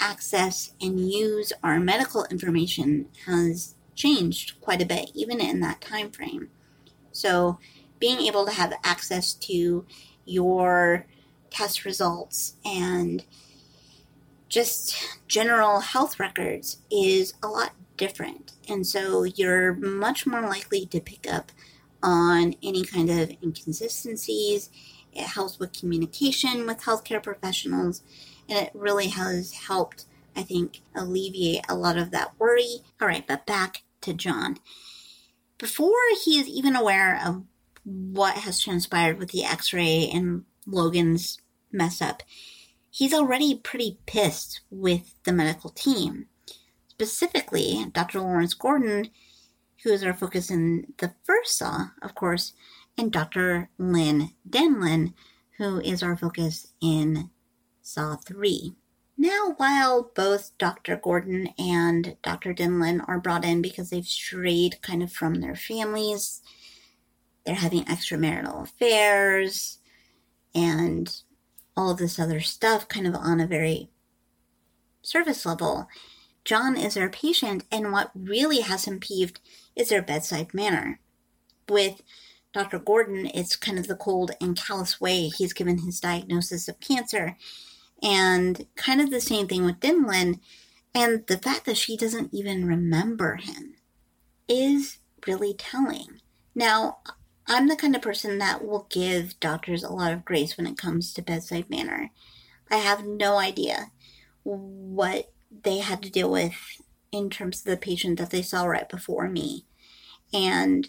access 0.00 0.72
and 0.80 1.10
use 1.10 1.52
our 1.62 1.78
medical 1.78 2.24
information 2.26 3.06
has 3.26 3.74
changed 3.94 4.60
quite 4.60 4.82
a 4.82 4.86
bit, 4.86 5.10
even 5.14 5.40
in 5.40 5.60
that 5.60 5.80
time 5.80 6.10
frame. 6.10 6.48
So, 7.12 7.58
being 7.98 8.20
able 8.20 8.46
to 8.46 8.52
have 8.52 8.72
access 8.82 9.34
to 9.34 9.84
your 10.24 11.06
test 11.50 11.84
results 11.84 12.54
and 12.64 13.24
just 14.48 14.96
general 15.28 15.80
health 15.80 16.18
records 16.18 16.78
is 16.90 17.34
a 17.42 17.48
lot 17.48 17.72
different. 17.96 18.52
And 18.68 18.86
so 18.86 19.24
you're 19.24 19.74
much 19.74 20.26
more 20.26 20.42
likely 20.42 20.86
to 20.86 21.00
pick 21.00 21.30
up 21.30 21.52
on 22.02 22.54
any 22.62 22.84
kind 22.84 23.10
of 23.10 23.30
inconsistencies. 23.42 24.70
It 25.12 25.24
helps 25.24 25.58
with 25.58 25.72
communication 25.72 26.66
with 26.66 26.80
healthcare 26.80 27.22
professionals, 27.22 28.02
and 28.50 28.66
it 28.66 28.72
really 28.74 29.08
has 29.08 29.52
helped, 29.52 30.04
I 30.36 30.42
think, 30.42 30.80
alleviate 30.94 31.64
a 31.68 31.76
lot 31.76 31.96
of 31.96 32.10
that 32.10 32.32
worry. 32.38 32.80
All 33.00 33.06
right, 33.06 33.26
but 33.26 33.46
back 33.46 33.82
to 34.02 34.12
John. 34.12 34.58
Before 35.56 35.94
he 36.24 36.38
is 36.40 36.48
even 36.48 36.74
aware 36.74 37.20
of 37.24 37.44
what 37.84 38.38
has 38.38 38.60
transpired 38.60 39.18
with 39.18 39.30
the 39.30 39.44
x 39.44 39.72
ray 39.72 40.10
and 40.12 40.44
Logan's 40.66 41.38
mess 41.70 42.02
up, 42.02 42.22
he's 42.90 43.14
already 43.14 43.54
pretty 43.54 43.98
pissed 44.06 44.60
with 44.70 45.14
the 45.24 45.32
medical 45.32 45.70
team. 45.70 46.26
Specifically, 46.88 47.86
Dr. 47.92 48.20
Lawrence 48.20 48.54
Gordon, 48.54 49.10
who 49.84 49.90
is 49.90 50.02
our 50.02 50.12
focus 50.12 50.50
in 50.50 50.92
the 50.98 51.12
first 51.24 51.56
Saw, 51.56 51.88
of 52.02 52.14
course, 52.14 52.52
and 52.98 53.12
Dr. 53.12 53.70
Lynn 53.78 54.30
Denlon, 54.48 55.14
who 55.56 55.80
is 55.80 56.02
our 56.02 56.16
focus 56.16 56.72
in 56.82 57.30
Saw 57.92 58.14
3. 58.14 58.72
Now, 59.18 59.54
while 59.56 60.12
both 60.14 60.56
Dr. 60.58 60.94
Gordon 60.94 61.48
and 61.58 62.16
Dr. 62.22 62.54
Denlon 62.54 63.00
are 63.08 63.18
brought 63.18 63.44
in 63.44 63.60
because 63.60 63.90
they've 63.90 64.06
strayed 64.06 64.80
kind 64.80 65.02
of 65.02 65.12
from 65.12 65.40
their 65.40 65.56
families, 65.56 66.40
they're 67.44 67.56
having 67.56 67.84
extramarital 67.86 68.62
affairs, 68.62 69.78
and 70.54 71.12
all 71.76 71.90
of 71.90 71.98
this 71.98 72.20
other 72.20 72.38
stuff 72.38 72.86
kind 72.86 73.08
of 73.08 73.16
on 73.16 73.40
a 73.40 73.46
very 73.48 73.90
service 75.02 75.44
level. 75.44 75.88
John 76.44 76.76
is 76.76 76.94
their 76.94 77.10
patient, 77.10 77.64
and 77.72 77.90
what 77.90 78.12
really 78.14 78.60
has 78.60 78.84
him 78.84 79.00
peeved 79.00 79.40
is 79.74 79.88
their 79.88 80.00
bedside 80.00 80.54
manner. 80.54 81.00
With 81.68 82.02
Dr. 82.52 82.78
Gordon, 82.78 83.26
it's 83.34 83.56
kind 83.56 83.80
of 83.80 83.88
the 83.88 83.96
cold 83.96 84.30
and 84.40 84.56
callous 84.56 85.00
way 85.00 85.26
he's 85.26 85.52
given 85.52 85.78
his 85.78 85.98
diagnosis 85.98 86.68
of 86.68 86.78
cancer, 86.78 87.36
and 88.02 88.66
kind 88.76 89.00
of 89.00 89.10
the 89.10 89.20
same 89.20 89.46
thing 89.46 89.64
with 89.64 89.80
Denlon, 89.80 90.40
and 90.94 91.26
the 91.26 91.38
fact 91.38 91.66
that 91.66 91.76
she 91.76 91.96
doesn't 91.96 92.32
even 92.32 92.66
remember 92.66 93.36
him 93.36 93.74
is 94.48 94.98
really 95.26 95.54
telling. 95.54 96.20
Now, 96.54 96.98
I'm 97.46 97.68
the 97.68 97.76
kind 97.76 97.96
of 97.96 98.02
person 98.02 98.38
that 98.38 98.64
will 98.64 98.86
give 98.90 99.38
doctors 99.40 99.82
a 99.82 99.92
lot 99.92 100.12
of 100.12 100.24
grace 100.24 100.56
when 100.56 100.66
it 100.66 100.78
comes 100.78 101.12
to 101.14 101.22
bedside 101.22 101.68
manner. 101.68 102.10
I 102.70 102.76
have 102.76 103.04
no 103.04 103.38
idea 103.38 103.90
what 104.44 105.32
they 105.50 105.78
had 105.78 106.02
to 106.02 106.10
deal 106.10 106.30
with 106.30 106.54
in 107.12 107.28
terms 107.28 107.58
of 107.58 107.64
the 107.64 107.76
patient 107.76 108.18
that 108.18 108.30
they 108.30 108.42
saw 108.42 108.64
right 108.64 108.88
before 108.88 109.28
me. 109.28 109.66
And 110.32 110.88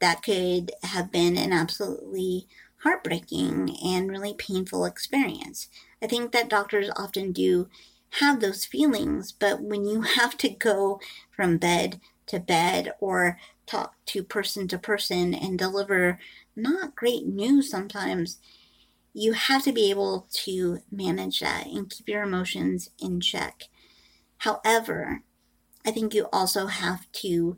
that 0.00 0.22
could 0.22 0.72
have 0.82 1.10
been 1.10 1.36
an 1.38 1.52
absolutely 1.52 2.46
heartbreaking 2.82 3.74
and 3.82 4.10
really 4.10 4.34
painful 4.34 4.84
experience. 4.84 5.68
I 6.02 6.06
think 6.06 6.32
that 6.32 6.48
doctors 6.48 6.90
often 6.96 7.32
do 7.32 7.68
have 8.20 8.40
those 8.40 8.64
feelings, 8.64 9.32
but 9.32 9.62
when 9.62 9.84
you 9.84 10.00
have 10.16 10.36
to 10.38 10.48
go 10.48 11.00
from 11.30 11.58
bed 11.58 12.00
to 12.26 12.40
bed 12.40 12.92
or 13.00 13.38
talk 13.66 13.94
to 14.06 14.22
person 14.22 14.68
to 14.68 14.78
person 14.78 15.34
and 15.34 15.58
deliver 15.58 16.18
not 16.54 16.96
great 16.96 17.26
news 17.26 17.70
sometimes, 17.70 18.38
you 19.12 19.32
have 19.32 19.62
to 19.64 19.72
be 19.72 19.90
able 19.90 20.26
to 20.30 20.78
manage 20.90 21.40
that 21.40 21.66
and 21.66 21.88
keep 21.90 22.08
your 22.08 22.22
emotions 22.22 22.90
in 22.98 23.20
check. 23.20 23.64
However, 24.38 25.22
I 25.84 25.90
think 25.90 26.14
you 26.14 26.28
also 26.32 26.66
have 26.66 27.10
to 27.12 27.56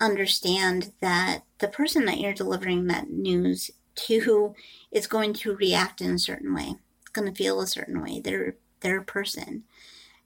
understand 0.00 0.92
that 1.00 1.42
the 1.58 1.68
person 1.68 2.04
that 2.06 2.18
you're 2.18 2.32
delivering 2.32 2.86
that 2.86 3.10
news 3.10 3.70
to 3.94 4.54
is 4.90 5.06
going 5.06 5.34
to 5.34 5.56
react 5.56 6.00
in 6.00 6.12
a 6.12 6.18
certain 6.18 6.54
way. 6.54 6.76
Going 7.08 7.28
to 7.28 7.34
feel 7.34 7.60
a 7.60 7.66
certain 7.66 8.02
way. 8.02 8.20
They're 8.20 8.56
they're 8.80 9.00
a 9.00 9.04
person, 9.04 9.64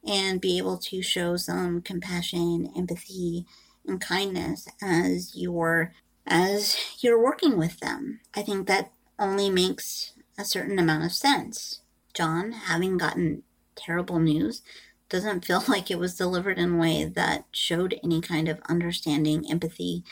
and 0.06 0.40
be 0.40 0.58
able 0.58 0.78
to 0.78 1.02
show 1.02 1.36
some 1.36 1.80
compassion, 1.80 2.70
empathy, 2.76 3.46
and 3.86 4.00
kindness 4.00 4.68
as 4.82 5.32
you're 5.34 5.92
as 6.26 6.76
you're 7.00 7.22
working 7.22 7.56
with 7.56 7.80
them. 7.80 8.20
I 8.34 8.42
think 8.42 8.66
that 8.66 8.92
only 9.18 9.50
makes 9.50 10.12
a 10.38 10.44
certain 10.44 10.78
amount 10.78 11.04
of 11.04 11.12
sense. 11.12 11.80
John, 12.14 12.52
having 12.52 12.98
gotten 12.98 13.42
terrible 13.74 14.18
news, 14.18 14.62
doesn't 15.08 15.44
feel 15.44 15.62
like 15.68 15.90
it 15.90 15.98
was 15.98 16.16
delivered 16.16 16.58
in 16.58 16.74
a 16.74 16.78
way 16.78 17.04
that 17.04 17.46
showed 17.52 17.98
any 18.02 18.20
kind 18.20 18.48
of 18.48 18.60
understanding, 18.68 19.50
empathy 19.50 20.04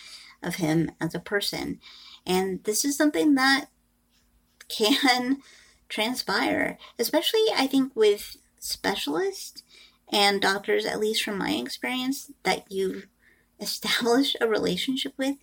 of 0.43 0.57
him 0.57 0.91
as 1.01 1.15
a 1.15 1.21
person. 1.21 1.81
And 2.27 2.63
this 2.65 2.85
is 2.85 2.97
something 2.97 3.35
that 3.35 3.67
can 4.69 5.39
transpire, 5.91 6.79
especially 6.99 7.45
I 7.55 7.67
think 7.67 7.95
with 7.95 8.37
specialists 8.59 9.63
and 10.11 10.41
doctors, 10.41 10.87
at 10.87 11.01
least 11.01 11.23
from 11.23 11.39
my 11.39 11.51
experience, 11.53 12.31
that 12.45 12.71
you 12.71 13.03
establish 13.61 14.35
a 14.41 14.49
relationship 14.49 15.13
with. 15.19 15.37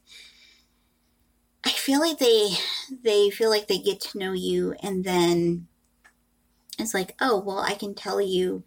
I 1.64 1.70
feel 1.70 2.00
like 2.00 2.18
they 2.18 2.52
they 3.04 3.30
feel 3.30 3.50
like 3.50 3.68
they 3.68 3.78
get 3.78 4.00
to 4.02 4.18
know 4.18 4.34
you 4.34 4.74
and 4.82 5.04
then 5.04 5.68
it's 6.80 6.94
like, 6.94 7.16
oh 7.20 7.40
well 7.40 7.60
I 7.60 7.76
can 7.76 7.94
tell 7.94 8.22
you, 8.22 8.64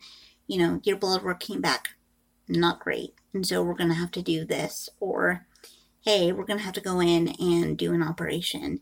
you 0.47 0.59
know, 0.59 0.81
your 0.85 0.97
blood 0.97 1.23
work 1.23 1.41
came 1.41 1.61
back 1.61 1.91
not 2.51 2.81
great. 2.81 3.15
And 3.33 3.47
so 3.47 3.63
we're 3.63 3.75
gonna 3.75 3.95
have 3.95 4.11
to 4.13 4.23
do 4.23 4.45
this 4.45 4.89
or 4.99 5.47
hey, 6.03 6.33
we're 6.33 6.45
gonna 6.45 6.61
have 6.61 6.75
to 6.75 6.81
go 6.81 7.01
in 7.01 7.29
and 7.41 7.79
do 7.79 7.93
an 7.93 8.03
operation. 8.03 8.81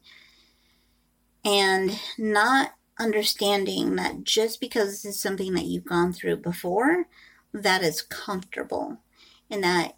And 1.45 1.99
not 2.17 2.73
understanding 2.99 3.97
that 3.97 4.25
just 4.25 4.61
because 4.61 5.03
this 5.03 5.05
is 5.05 5.21
something 5.21 5.55
that 5.55 5.67
you've 5.67 5.85
gone 5.85 6.13
through 6.13 6.37
before, 6.37 7.07
that 7.53 7.83
is 7.83 8.03
comfortable 8.03 8.99
and 9.51 9.63
that 9.65 9.97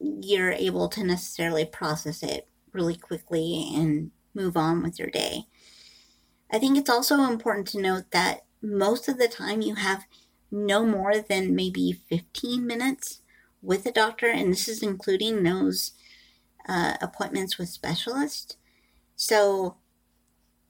you're 0.00 0.52
able 0.52 0.88
to 0.88 1.04
necessarily 1.04 1.64
process 1.64 2.22
it 2.22 2.48
really 2.72 2.96
quickly 2.96 3.72
and 3.74 4.10
move 4.34 4.56
on 4.56 4.82
with 4.82 4.98
your 4.98 5.10
day. 5.10 5.44
I 6.50 6.58
think 6.58 6.78
it's 6.78 6.90
also 6.90 7.20
important 7.22 7.66
to 7.68 7.80
note 7.80 8.10
that 8.12 8.44
most 8.62 9.08
of 9.08 9.18
the 9.18 9.28
time 9.28 9.60
you 9.60 9.74
have 9.74 10.04
no 10.50 10.84
more 10.84 11.18
than 11.18 11.54
maybe 11.54 11.92
15 11.92 12.66
minutes 12.66 13.20
with 13.60 13.84
a 13.86 13.92
doctor, 13.92 14.28
and 14.28 14.52
this 14.52 14.68
is 14.68 14.82
including 14.82 15.42
those 15.42 15.92
uh, 16.68 16.94
appointments 17.00 17.58
with 17.58 17.68
specialists. 17.68 18.56
So 19.16 19.76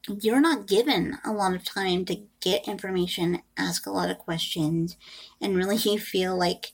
you're 0.08 0.40
not 0.40 0.66
given 0.66 1.18
a 1.24 1.32
lot 1.32 1.54
of 1.54 1.64
time 1.64 2.04
to 2.06 2.22
get 2.40 2.68
information, 2.68 3.42
ask 3.56 3.86
a 3.86 3.90
lot 3.90 4.10
of 4.10 4.18
questions, 4.18 4.96
and 5.40 5.56
really 5.56 5.78
feel 5.98 6.36
like 6.36 6.72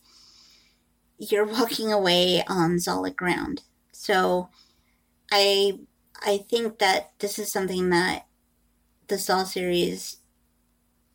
you're 1.19 1.47
walking 1.47 1.93
away 1.93 2.43
on 2.49 2.79
solid 2.79 3.17
ground. 3.17 3.63
So 3.93 4.49
I 5.31 5.81
I 6.25 6.39
think 6.39 6.79
that 6.79 7.13
this 7.19 7.39
is 7.39 7.51
something 7.51 7.91
that 7.91 8.27
the 9.09 9.19
Saw 9.19 9.45
series 9.45 10.19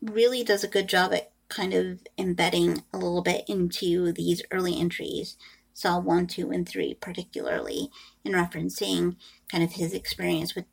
really 0.00 0.44
does 0.44 0.62
a 0.62 0.68
good 0.68 0.88
job 0.88 1.12
at 1.12 1.32
kind 1.48 1.74
of 1.74 2.00
embedding 2.16 2.82
a 2.92 2.98
little 2.98 3.22
bit 3.22 3.44
into 3.48 4.12
these 4.12 4.42
early 4.50 4.78
entries, 4.78 5.36
Saw 5.74 5.98
1, 5.98 6.28
2, 6.28 6.50
and 6.50 6.68
3, 6.68 6.94
particularly, 6.94 7.90
in 8.24 8.32
referencing 8.32 9.16
kind 9.50 9.64
of 9.64 9.72
his 9.72 9.92
experience 9.92 10.54
with 10.54 10.64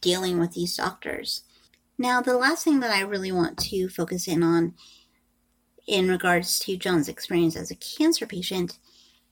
dealing 0.00 0.38
with 0.38 0.52
these 0.52 0.76
doctors. 0.76 1.42
Now, 1.98 2.20
the 2.20 2.36
last 2.36 2.64
thing 2.64 2.80
that 2.80 2.90
I 2.90 3.00
really 3.00 3.32
want 3.32 3.58
to 3.58 3.88
focus 3.88 4.26
in 4.26 4.42
on 4.42 4.74
in 5.86 6.08
regards 6.08 6.58
to 6.60 6.76
John's 6.76 7.08
experience 7.08 7.56
as 7.56 7.70
a 7.70 7.76
cancer 7.76 8.26
patient 8.26 8.78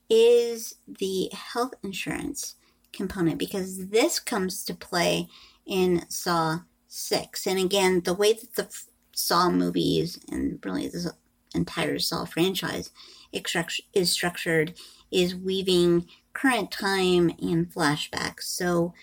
is 0.09 0.75
the 0.87 1.29
health 1.33 1.73
insurance 1.83 2.55
component 2.91 3.37
because 3.37 3.89
this 3.89 4.19
comes 4.19 4.63
to 4.65 4.73
play 4.73 5.27
in 5.65 6.05
Saw 6.09 6.59
6. 6.87 7.47
And 7.47 7.59
again, 7.59 8.01
the 8.01 8.13
way 8.13 8.33
that 8.33 8.55
the 8.55 8.67
Saw 9.13 9.49
movies 9.49 10.19
and 10.29 10.59
really 10.65 10.87
the 10.87 11.13
entire 11.53 11.99
Saw 11.99 12.25
franchise 12.25 12.91
is 13.31 14.11
structured 14.11 14.73
is 15.11 15.35
weaving 15.35 16.07
current 16.33 16.71
time 16.71 17.31
and 17.41 17.71
flashbacks. 17.71 18.43
So 18.43 18.93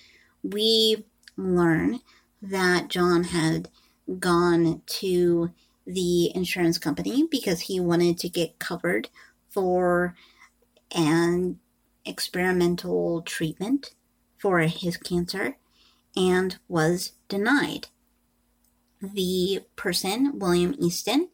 we 0.43 1.05
learn 1.37 2.01
that 2.43 2.89
John 2.89 3.25
had 3.25 3.69
gone 4.19 4.83
to 4.87 5.51
the 5.87 6.35
insurance 6.35 6.79
company 6.79 7.27
because 7.31 7.63
he 7.63 7.81
wanted 7.81 8.19
to 8.19 8.29
get 8.29 8.59
covered 8.59 9.09
for 9.51 10.15
an 10.95 11.59
experimental 12.05 13.23
treatment 13.23 13.95
for 14.39 14.61
his 14.61 14.97
cancer 14.97 15.57
and 16.17 16.59
was 16.69 17.13
denied. 17.29 17.89
The 19.01 19.61
person, 19.77 20.39
William 20.39 20.75
Easton, 20.79 21.29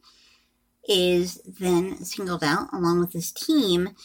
is 0.87 1.41
then 1.45 2.03
singled 2.03 2.43
out 2.43 2.67
along 2.73 2.99
with 2.99 3.13
his 3.13 3.31
team, 3.31 3.95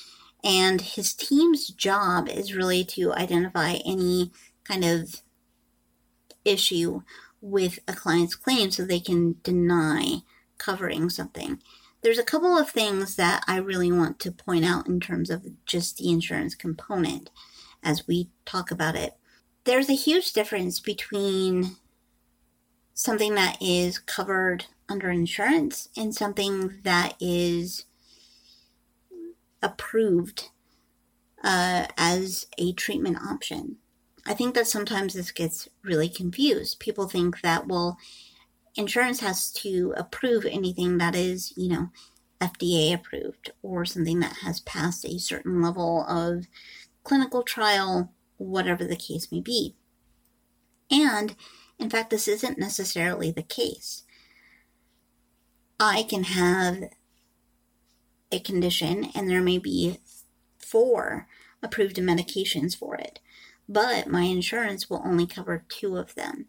and 0.44 0.80
his 0.80 1.12
team's 1.12 1.68
job 1.68 2.28
is 2.28 2.54
really 2.54 2.84
to 2.84 3.12
identify 3.12 3.74
any 3.84 4.30
kind 4.62 4.84
of 4.84 5.22
issue 6.48 7.02
with 7.40 7.78
a 7.86 7.92
client's 7.92 8.34
claim 8.34 8.70
so 8.70 8.84
they 8.84 9.00
can 9.00 9.36
deny 9.42 10.22
covering 10.58 11.08
something. 11.08 11.60
There's 12.00 12.18
a 12.18 12.24
couple 12.24 12.56
of 12.56 12.70
things 12.70 13.16
that 13.16 13.44
I 13.46 13.56
really 13.56 13.90
want 13.90 14.18
to 14.20 14.32
point 14.32 14.64
out 14.64 14.86
in 14.86 15.00
terms 15.00 15.30
of 15.30 15.46
just 15.66 15.98
the 15.98 16.10
insurance 16.10 16.54
component 16.54 17.30
as 17.82 18.06
we 18.06 18.30
talk 18.44 18.70
about 18.70 18.96
it. 18.96 19.14
There's 19.64 19.88
a 19.88 19.94
huge 19.94 20.32
difference 20.32 20.80
between 20.80 21.76
something 22.94 23.34
that 23.34 23.58
is 23.60 23.98
covered 23.98 24.66
under 24.88 25.10
insurance 25.10 25.88
and 25.96 26.14
something 26.14 26.80
that 26.82 27.14
is 27.20 27.84
approved 29.62 30.48
uh, 31.44 31.86
as 31.96 32.46
a 32.58 32.72
treatment 32.72 33.18
option. 33.18 33.76
I 34.28 34.34
think 34.34 34.54
that 34.54 34.66
sometimes 34.66 35.14
this 35.14 35.30
gets 35.30 35.70
really 35.82 36.10
confused. 36.10 36.80
People 36.80 37.08
think 37.08 37.40
that, 37.40 37.66
well, 37.66 37.96
insurance 38.76 39.20
has 39.20 39.50
to 39.52 39.94
approve 39.96 40.44
anything 40.44 40.98
that 40.98 41.16
is, 41.16 41.54
you 41.56 41.70
know, 41.70 41.88
FDA 42.38 42.92
approved 42.92 43.52
or 43.62 43.86
something 43.86 44.20
that 44.20 44.36
has 44.42 44.60
passed 44.60 45.06
a 45.06 45.18
certain 45.18 45.62
level 45.62 46.04
of 46.06 46.46
clinical 47.04 47.42
trial, 47.42 48.12
whatever 48.36 48.84
the 48.84 48.96
case 48.96 49.32
may 49.32 49.40
be. 49.40 49.74
And 50.90 51.34
in 51.78 51.88
fact, 51.88 52.10
this 52.10 52.28
isn't 52.28 52.58
necessarily 52.58 53.30
the 53.30 53.42
case. 53.42 54.02
I 55.80 56.02
can 56.02 56.24
have 56.24 56.82
a 58.30 58.40
condition 58.40 59.10
and 59.14 59.30
there 59.30 59.40
may 59.40 59.56
be 59.56 60.00
four 60.58 61.26
approved 61.62 61.96
medications 61.96 62.76
for 62.76 62.94
it 62.94 63.20
but 63.68 64.08
my 64.08 64.22
insurance 64.22 64.88
will 64.88 65.02
only 65.04 65.26
cover 65.26 65.64
two 65.68 65.96
of 65.96 66.14
them. 66.14 66.46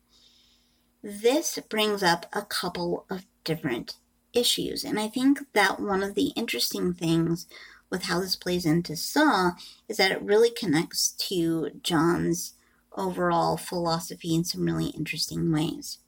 This 1.01 1.59
brings 1.69 2.01
up 2.03 2.25
a 2.33 2.43
couple 2.43 3.05
of 3.09 3.25
different 3.43 3.95
issues, 4.33 4.83
and 4.83 4.99
I 4.99 5.07
think 5.07 5.39
that 5.53 5.79
one 5.79 6.03
of 6.03 6.15
the 6.15 6.27
interesting 6.35 6.93
things 6.93 7.47
with 7.89 8.03
how 8.03 8.19
this 8.19 8.35
plays 8.35 8.65
into 8.65 8.95
Saw 8.95 9.51
is 9.87 9.97
that 9.97 10.11
it 10.11 10.21
really 10.21 10.51
connects 10.51 11.11
to 11.29 11.71
John's 11.81 12.53
overall 12.95 13.57
philosophy 13.57 14.35
in 14.35 14.43
some 14.43 14.65
really 14.65 14.87
interesting 14.87 15.51
ways. 15.51 15.99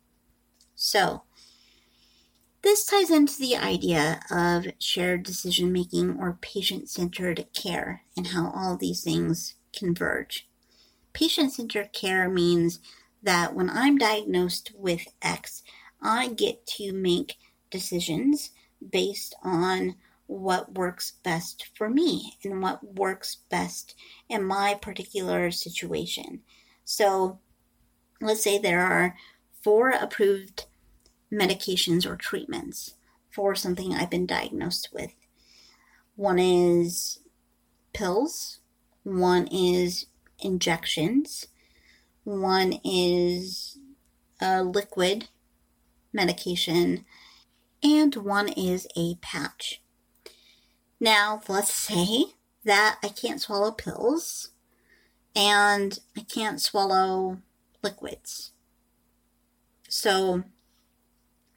So, 0.75 1.23
this 2.63 2.85
ties 2.85 3.09
into 3.09 3.39
the 3.39 3.55
idea 3.55 4.19
of 4.29 4.67
shared 4.77 5.23
decision 5.23 5.71
making 5.71 6.19
or 6.19 6.37
patient 6.41 6.89
centered 6.89 7.47
care 7.53 8.03
and 8.15 8.27
how 8.27 8.51
all 8.51 8.77
these 8.77 9.03
things 9.03 9.55
converge. 9.73 10.47
Patient 11.13 11.51
centered 11.51 11.93
care 11.93 12.29
means 12.29 12.79
that 13.23 13.53
when 13.53 13.69
I'm 13.69 13.97
diagnosed 13.97 14.71
with 14.75 15.07
X, 15.21 15.63
I 16.01 16.29
get 16.29 16.65
to 16.77 16.93
make 16.93 17.35
decisions 17.69 18.51
based 18.91 19.35
on 19.43 19.95
what 20.27 20.75
works 20.75 21.13
best 21.23 21.67
for 21.75 21.89
me 21.89 22.37
and 22.43 22.61
what 22.61 22.95
works 22.95 23.37
best 23.49 23.95
in 24.29 24.43
my 24.43 24.73
particular 24.81 25.51
situation. 25.51 26.41
So, 26.85 27.39
let's 28.21 28.43
say 28.43 28.57
there 28.57 28.81
are 28.81 29.15
four 29.61 29.89
approved 29.89 30.65
medications 31.31 32.05
or 32.05 32.15
treatments 32.15 32.95
for 33.29 33.55
something 33.55 33.93
I've 33.93 34.09
been 34.09 34.25
diagnosed 34.25 34.89
with. 34.93 35.11
One 36.15 36.39
is 36.39 37.19
pills, 37.93 38.59
one 39.03 39.47
is 39.47 40.07
injections. 40.41 41.47
One 42.23 42.79
is 42.83 43.77
a 44.41 44.63
liquid 44.63 45.29
medication, 46.13 47.05
and 47.83 48.15
one 48.15 48.49
is 48.49 48.87
a 48.95 49.15
patch. 49.21 49.81
Now, 50.99 51.41
let's 51.47 51.73
say 51.73 52.25
that 52.63 52.99
I 53.03 53.09
can't 53.09 53.41
swallow 53.41 53.71
pills 53.71 54.51
and 55.35 55.97
I 56.15 56.21
can't 56.21 56.61
swallow 56.61 57.39
liquids. 57.81 58.51
So 59.89 60.43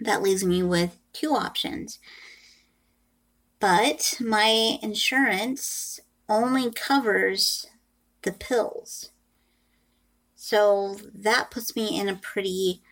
that 0.01 0.23
leaves 0.23 0.45
me 0.45 0.63
with 0.63 0.99
two 1.13 1.33
options. 1.33 1.99
But 3.61 4.17
my 4.21 4.79
insurance 4.83 6.01
only 6.29 6.71
covers 6.73 7.67
the 8.25 8.33
pills. 8.33 9.11
So 10.35 10.99
that 11.15 11.51
puts 11.51 11.75
me 11.75 11.99
in 11.99 12.09
a 12.09 12.17
pretty 12.17 12.83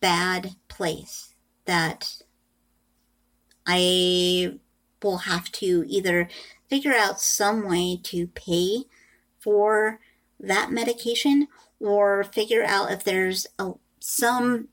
bad 0.00 0.54
place 0.68 1.34
that 1.64 2.22
I 3.66 4.58
will 5.02 5.18
have 5.18 5.52
to 5.52 5.84
either 5.86 6.28
figure 6.68 6.94
out 6.94 7.20
some 7.20 7.68
way 7.68 8.00
to 8.04 8.28
pay 8.28 8.84
for 9.38 10.00
that 10.40 10.70
medication 10.70 11.48
or 11.80 12.24
figure 12.24 12.64
out 12.64 12.90
if 12.90 13.04
there's 13.04 13.46
a, 13.58 13.72
some 14.00 14.68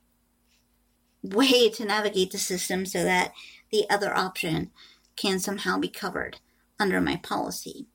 way 1.22 1.70
to 1.70 1.86
navigate 1.86 2.32
the 2.32 2.38
system 2.38 2.86
so 2.86 3.04
that 3.04 3.34
the 3.72 3.90
other 3.90 4.16
option 4.16 4.72
can 5.16 5.40
somehow 5.40 5.78
be 5.78 5.90
covered 5.90 6.38
under 6.80 7.02
my 7.02 7.16
policy. 7.18 7.88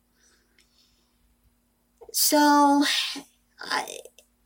So 2.12 2.84
I, 3.60 3.98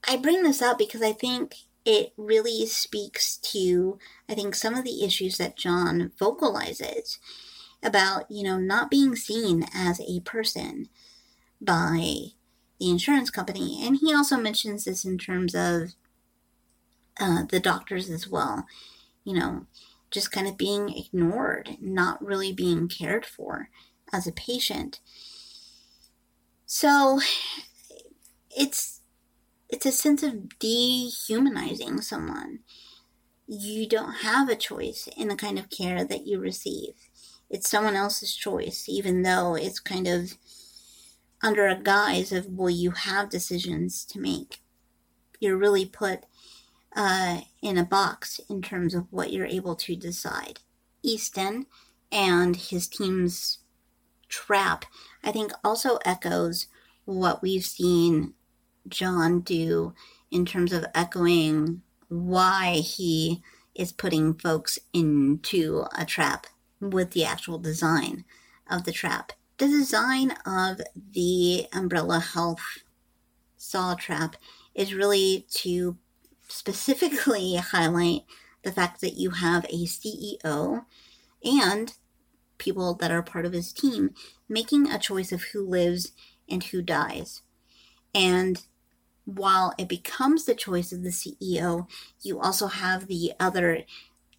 I 0.07 0.16
bring 0.16 0.42
this 0.42 0.61
up 0.61 0.79
because 0.79 1.03
I 1.03 1.12
think 1.12 1.57
it 1.85 2.12
really 2.16 2.66
speaks 2.66 3.37
to, 3.38 3.98
I 4.29 4.35
think, 4.35 4.55
some 4.55 4.74
of 4.74 4.85
the 4.85 5.05
issues 5.05 5.38
that 5.38 5.57
John 5.57 6.12
vocalizes 6.18 7.18
about, 7.83 8.31
you 8.31 8.42
know, 8.42 8.59
not 8.59 8.90
being 8.90 9.14
seen 9.16 9.66
as 9.74 10.00
a 10.00 10.20
person 10.20 10.88
by 11.61 12.33
the 12.81 12.90
insurance 12.90 13.31
company. 13.31 13.87
And 13.87 13.98
he 13.98 14.14
also 14.14 14.37
mentions 14.37 14.85
this 14.85 15.05
in 15.05 15.18
terms 15.18 15.55
of 15.55 15.92
uh, 17.20 17.44
the 17.44 17.61
doctors 17.61 18.11
as 18.11 18.27
well. 18.27 18.66
You 19.24 19.35
know, 19.35 19.66
just 20.11 20.33
kind 20.33 20.46
of 20.46 20.57
being 20.57 20.90
ignored, 20.90 21.77
not 21.81 22.24
really 22.24 22.53
being 22.53 22.88
cared 22.88 23.27
for 23.27 23.68
as 24.12 24.27
a 24.27 24.33
patient. 24.33 25.00
So 26.66 27.20
it's 28.57 29.00
it's 29.68 29.87
a 29.87 29.92
sense 29.92 30.22
of 30.22 30.59
dehumanizing 30.59 32.00
someone. 32.00 32.61
You 33.46 33.88
don't 33.88 34.14
have 34.22 34.48
a 34.48 34.57
choice 34.57 35.09
in 35.16 35.29
the 35.29 35.37
kind 35.37 35.59
of 35.59 35.70
care 35.70 36.05
that 36.05 36.27
you 36.27 36.38
receive. 36.38 36.94
It's 37.50 37.68
someone 37.68 37.96
else's 37.96 38.35
choice, 38.35 38.87
even 38.88 39.22
though 39.22 39.55
it's 39.55 39.81
kind 39.81 40.07
of 40.07 40.35
under 41.42 41.66
a 41.66 41.81
guise 41.81 42.33
of, 42.33 42.46
well, 42.46 42.70
you 42.70 42.92
have 42.92 43.29
decisions 43.29 44.05
to 44.07 44.18
make. 44.18 44.61
You're 45.40 45.59
really 45.59 45.85
put 45.85 46.24
uh, 46.96 47.40
in 47.61 47.77
a 47.77 47.85
box 47.85 48.40
in 48.48 48.62
terms 48.62 48.94
of 48.94 49.07
what 49.11 49.33
you're 49.33 49.46
able 49.46 49.77
to 49.77 49.94
decide. 49.94 50.61
Easton 51.03 51.66
and 52.11 52.57
his 52.57 52.88
team's 52.88 53.59
trap, 54.29 54.87
I 55.25 55.33
think, 55.33 55.53
also 55.65 55.99
echoes 56.05 56.67
what 57.05 57.43
we've 57.43 57.65
seen 57.65 58.35
John 58.89 59.41
do 59.41 59.95
in 60.31 60.45
terms 60.45 60.73
of 60.73 60.87
echoing 60.95 61.83
why 62.09 62.75
he 62.75 63.43
is 63.75 63.93
putting 63.93 64.35
folks 64.35 64.79
into 64.93 65.85
a 65.97 66.05
trap 66.05 66.47
with 66.81 67.13
the 67.13 67.25
actual 67.25 67.59
design 67.59 68.25
of 68.71 68.85
the 68.85 68.93
trap. 68.93 69.33
The 69.59 69.69
design 69.69 70.33
of 70.45 70.81
the 71.13 71.67
Umbrella 71.73 72.21
Health 72.21 72.83
saw 73.57 73.95
trap 73.95 74.37
is 74.75 74.95
really 74.95 75.47
to 75.55 75.97
specifically 76.49 77.57
highlight 77.57 78.23
the 78.63 78.73
fact 78.73 79.01
that 79.01 79.15
you 79.15 79.31
have 79.31 79.65
a 79.67 79.87
CEO 79.87 80.85
and 81.43 81.93
people 82.59 82.95
that 82.95 83.11
are 83.11 83.23
part 83.23 83.47
of 83.47 83.53
his 83.53 83.73
team 83.73 84.14
making 84.49 84.88
a 84.88 84.99
choice 84.99 85.33
of 85.33 85.43
who 85.45 85.67
lives 85.67 86.12
and 86.49 86.62
who 86.64 86.83
dies. 86.83 87.43
And 88.14 88.62
while 89.25 89.75
it 89.79 89.88
becomes 89.88 90.45
the 90.45 90.55
choice 90.55 90.93
of 90.93 91.03
the 91.03 91.11
CEO, 91.11 91.88
you 92.23 92.40
also 92.40 92.67
have 92.67 93.07
the 93.07 93.33
other 93.40 93.85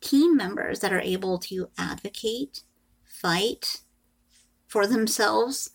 team 0.02 0.38
members 0.38 0.80
that 0.80 0.94
are 0.94 1.02
able 1.02 1.40
to 1.40 1.70
advocate, 1.78 2.62
fight 3.04 3.82
for 4.68 4.86
themselves, 4.86 5.72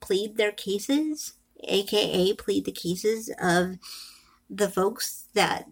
plead 0.00 0.36
their 0.36 0.52
cases, 0.52 1.34
aka 1.64 2.32
plead 2.34 2.64
the 2.64 2.72
cases 2.72 3.30
of 3.40 3.76
the 4.48 4.68
folks 4.68 5.26
that 5.34 5.68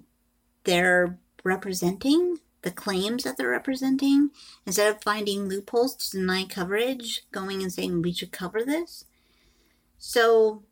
they're 0.64 1.18
representing, 1.44 2.38
the 2.62 2.70
claims 2.70 3.24
that 3.24 3.36
they're 3.36 3.48
representing, 3.48 4.30
instead 4.66 4.94
of 4.94 5.02
finding 5.02 5.48
loopholes 5.48 5.94
to 5.96 6.18
deny 6.18 6.44
coverage, 6.44 7.22
going 7.32 7.62
and 7.62 7.72
saying 7.72 8.02
we 8.02 8.12
should 8.12 8.32
cover 8.32 8.64
this. 8.64 9.04
So 9.98 10.62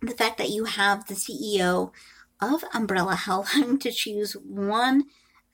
the 0.00 0.14
fact 0.14 0.38
that 0.38 0.50
you 0.50 0.64
have 0.64 1.06
the 1.06 1.14
CEO 1.14 1.92
of 2.40 2.64
Umbrella 2.74 3.14
having 3.26 3.78
to 3.78 3.92
choose 3.92 4.34
one 4.34 5.04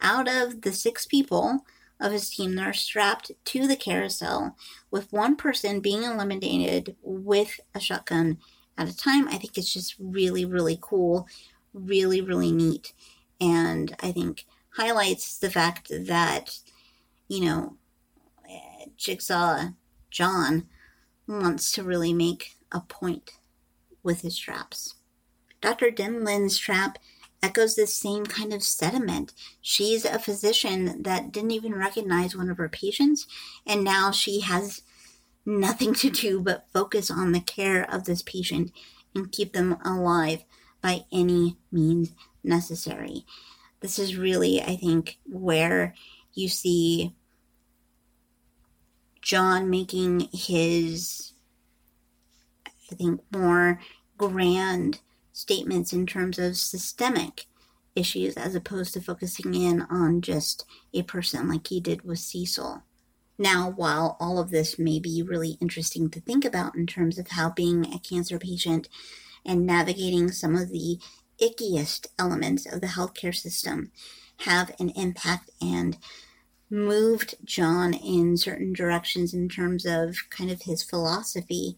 out 0.01 0.29
of 0.29 0.63
the 0.63 0.73
six 0.73 1.07
people 1.07 1.65
of 2.01 2.13
his 2.13 2.31
team 2.31 2.55
that 2.55 2.67
are 2.67 2.73
strapped 2.73 3.33
to 3.45 3.67
the 3.67 3.77
carousel, 3.77 4.57
with 4.91 5.13
one 5.13 5.35
person 5.35 5.81
being 5.81 6.05
eliminated 6.05 6.95
with 7.03 7.59
a 7.75 7.81
shotgun 7.81 8.39
at 8.79 8.89
a 8.89 8.97
time, 8.97 9.27
I 9.29 9.39
think 9.39 9.59
it's 9.59 9.73
just 9.73 9.97
really, 9.99 10.45
really 10.45 10.79
cool, 10.81 11.27
really, 11.75 12.21
really 12.21 12.53
neat. 12.53 12.93
And 13.41 13.95
I 14.01 14.13
think 14.13 14.47
highlights 14.79 15.37
the 15.37 15.51
fact 15.51 15.91
that, 15.91 16.59
you 17.27 17.45
know, 17.45 17.77
Jigsaw 18.97 19.71
John 20.11 20.69
wants 21.27 21.73
to 21.73 21.83
really 21.83 22.15
make 22.15 22.55
a 22.71 22.81
point 22.81 23.33
with 24.03 24.23
his 24.23 24.39
traps. 24.39 24.95
Dr. 25.61 25.91
Denlon's 25.91 26.57
trap 26.57 26.99
echoes 27.43 27.75
this 27.75 27.95
same 27.95 28.25
kind 28.25 28.53
of 28.53 28.63
sentiment. 28.63 29.33
She's 29.61 30.05
a 30.05 30.19
physician 30.19 31.03
that 31.03 31.33
didn't 31.33 31.51
even 31.51 31.75
recognize 31.75 32.37
one 32.37 32.49
of 32.49 32.59
her 32.59 32.69
patients, 32.69 33.27
and 33.67 33.83
now 33.83 34.13
she 34.13 34.41
has 34.41 34.83
nothing 35.45 35.93
to 35.95 36.11
do 36.11 36.41
but 36.41 36.69
focus 36.73 37.11
on 37.11 37.33
the 37.33 37.41
care 37.41 37.89
of 37.93 38.05
this 38.05 38.23
patient 38.23 38.71
and 39.15 39.33
keep 39.33 39.53
them 39.53 39.77
alive 39.85 40.45
by 40.81 41.05
any 41.11 41.57
means 41.73 42.13
necessary. 42.45 43.25
This 43.81 43.99
is 43.99 44.17
really, 44.17 44.61
I 44.61 44.77
think, 44.77 45.19
where 45.25 45.95
you 46.35 46.49
see 46.49 47.15
John 49.23 49.71
making 49.71 50.29
his, 50.33 51.33
I 52.67 52.95
think, 52.95 53.21
more 53.33 53.81
grand 54.17 55.01
statements 55.33 55.93
in 55.93 56.07
terms 56.07 56.39
of 56.39 56.57
systemic 56.57 57.47
issues 57.95 58.37
as 58.37 58.55
opposed 58.55 58.95
to 58.95 59.01
focusing 59.01 59.55
in 59.55 59.83
on 59.83 60.21
just 60.21 60.65
a 60.93 61.03
person 61.03 61.49
like 61.49 61.67
he 61.67 61.81
did 61.81 62.03
with 62.03 62.19
Cecil. 62.19 62.83
Now, 63.39 63.71
while 63.71 64.17
all 64.19 64.41
of 64.41 64.51
this 64.51 64.79
may 64.79 64.99
be 64.99 65.23
really 65.23 65.57
interesting 65.61 66.11
to 66.11 66.21
think 66.21 66.45
about 66.45 66.75
in 66.75 66.87
terms 66.87 67.19
of 67.19 67.29
how 67.29 67.51
being 67.51 67.87
a 67.87 68.01
cancer 68.01 68.39
patient 68.39 68.89
and 69.47 69.65
navigating 69.65 70.33
some 70.33 70.57
of 70.57 70.71
the 70.71 70.99
ickiest 71.41 72.09
elements 72.19 72.67
of 72.67 72.81
the 72.81 72.89
healthcare 72.89 73.35
system 73.35 73.91
have 74.41 74.75
an 74.79 74.91
impact 74.91 75.51
and 75.61 75.99
moved 76.71 77.35
John 77.45 77.95
in 77.95 78.37
certain 78.37 78.73
directions 78.73 79.33
in 79.33 79.49
terms 79.49 79.87
of 79.87 80.17
kind 80.31 80.51
of 80.51 80.63
his 80.63 80.83
philosophy, 80.83 81.77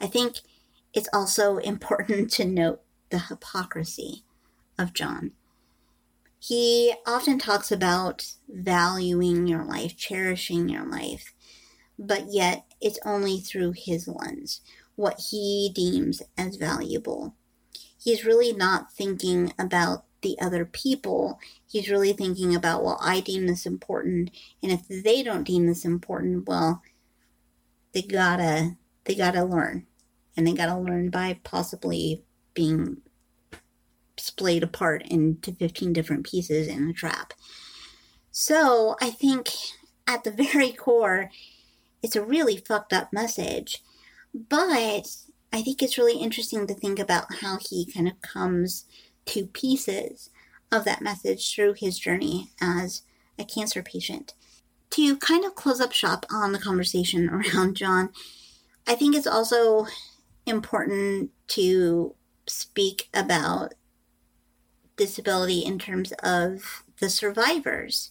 I 0.00 0.06
think 0.06 0.36
it's 0.92 1.08
also 1.12 1.56
important 1.58 2.30
to 2.32 2.44
note 2.44 2.82
the 3.10 3.18
hypocrisy 3.18 4.24
of 4.78 4.94
John. 4.94 5.32
He 6.38 6.94
often 7.06 7.38
talks 7.38 7.70
about 7.70 8.32
valuing 8.48 9.46
your 9.46 9.64
life, 9.64 9.96
cherishing 9.96 10.68
your 10.68 10.84
life, 10.84 11.32
but 11.96 12.32
yet 12.32 12.64
it's 12.80 12.98
only 13.04 13.38
through 13.38 13.74
his 13.76 14.08
lens, 14.08 14.60
what 14.96 15.20
he 15.30 15.70
deems 15.72 16.20
as 16.36 16.56
valuable. 16.56 17.36
He's 18.02 18.24
really 18.24 18.52
not 18.52 18.92
thinking 18.92 19.52
about 19.58 20.04
the 20.22 20.36
other 20.40 20.64
people. 20.64 21.38
He's 21.66 21.90
really 21.90 22.12
thinking 22.12 22.54
about, 22.54 22.84
well, 22.84 22.98
I 23.00 23.20
deem 23.20 23.46
this 23.46 23.66
important, 23.66 24.30
and 24.62 24.72
if 24.72 24.86
they 24.88 25.22
don't 25.22 25.44
deem 25.44 25.66
this 25.66 25.84
important, 25.84 26.46
well, 26.46 26.82
they 27.92 28.02
gotta 28.02 28.76
they 29.04 29.14
gotta 29.14 29.44
learn 29.44 29.86
and 30.36 30.46
they 30.46 30.52
got 30.52 30.66
to 30.66 30.78
learn 30.78 31.10
by 31.10 31.38
possibly 31.44 32.24
being 32.54 32.98
splayed 34.16 34.62
apart 34.62 35.02
into 35.06 35.52
15 35.52 35.92
different 35.92 36.26
pieces 36.26 36.68
in 36.68 36.88
a 36.88 36.92
trap. 36.92 37.34
So 38.30 38.96
I 39.00 39.10
think 39.10 39.50
at 40.06 40.24
the 40.24 40.30
very 40.30 40.72
core, 40.72 41.30
it's 42.02 42.16
a 42.16 42.24
really 42.24 42.56
fucked 42.56 42.92
up 42.92 43.12
message. 43.12 43.82
But 44.34 45.16
I 45.52 45.62
think 45.62 45.82
it's 45.82 45.98
really 45.98 46.18
interesting 46.18 46.66
to 46.66 46.74
think 46.74 46.98
about 46.98 47.34
how 47.40 47.58
he 47.60 47.84
kind 47.84 48.08
of 48.08 48.20
comes 48.22 48.86
to 49.26 49.46
pieces 49.46 50.30
of 50.70 50.84
that 50.84 51.02
message 51.02 51.54
through 51.54 51.74
his 51.74 51.98
journey 51.98 52.50
as 52.60 53.02
a 53.38 53.44
cancer 53.44 53.82
patient. 53.82 54.32
To 54.90 55.16
kind 55.18 55.44
of 55.44 55.54
close 55.54 55.80
up 55.80 55.92
shop 55.92 56.24
on 56.30 56.52
the 56.52 56.58
conversation 56.58 57.28
around 57.54 57.76
John, 57.76 58.10
I 58.86 58.94
think 58.94 59.14
it's 59.14 59.26
also 59.26 59.86
important 60.46 61.30
to 61.48 62.14
speak 62.46 63.08
about 63.12 63.74
disability 64.96 65.60
in 65.60 65.78
terms 65.78 66.12
of 66.22 66.84
the 66.98 67.10
survivors 67.10 68.10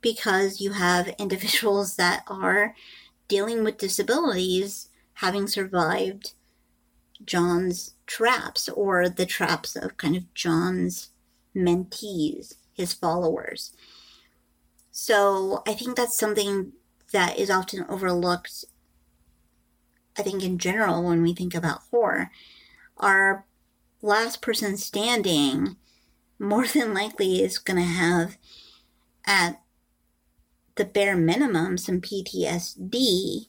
because 0.00 0.60
you 0.60 0.72
have 0.72 1.08
individuals 1.18 1.96
that 1.96 2.24
are 2.26 2.74
dealing 3.28 3.62
with 3.62 3.78
disabilities 3.78 4.88
having 5.14 5.46
survived 5.46 6.32
John's 7.24 7.94
traps 8.06 8.68
or 8.68 9.08
the 9.08 9.26
traps 9.26 9.76
of 9.76 9.96
kind 9.96 10.16
of 10.16 10.32
John's 10.34 11.10
mentees, 11.54 12.54
his 12.72 12.92
followers. 12.92 13.72
So 14.90 15.62
I 15.66 15.74
think 15.74 15.96
that's 15.96 16.18
something 16.18 16.72
that 17.12 17.38
is 17.38 17.50
often 17.50 17.84
overlooked. 17.88 18.64
I 20.18 20.22
think 20.22 20.42
in 20.42 20.58
general, 20.58 21.02
when 21.02 21.22
we 21.22 21.34
think 21.34 21.54
about 21.54 21.82
horror, 21.90 22.30
our 22.96 23.46
last 24.02 24.42
person 24.42 24.76
standing 24.76 25.76
more 26.38 26.66
than 26.74 26.94
likely 26.94 27.42
is 27.42 27.58
going 27.58 27.78
to 27.80 27.88
have 27.88 28.36
at 29.26 29.60
the 30.76 30.84
bare 30.84 31.16
minimum 31.16 31.78
some 31.78 32.00
PTSD. 32.00 33.46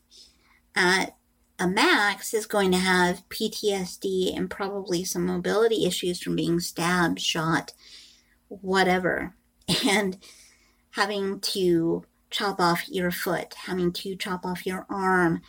At 0.77 1.15
a 1.57 1.67
max 1.67 2.33
is 2.33 2.45
going 2.45 2.71
to 2.71 2.77
have 2.77 3.27
PTSD 3.29 4.35
and 4.35 4.49
probably 4.49 5.03
some 5.03 5.25
mobility 5.25 5.85
issues 5.85 6.21
from 6.21 6.35
being 6.35 6.59
stabbed, 6.59 7.19
shot, 7.19 7.73
whatever. 8.47 9.35
And 9.83 10.19
having 10.91 11.39
to 11.39 12.05
chop 12.29 12.59
off 12.59 12.87
your 12.87 13.09
foot, 13.09 13.55
having 13.65 13.91
to 13.91 14.15
chop 14.15 14.45
off 14.45 14.65
your 14.65 14.85
arm. 14.89 15.41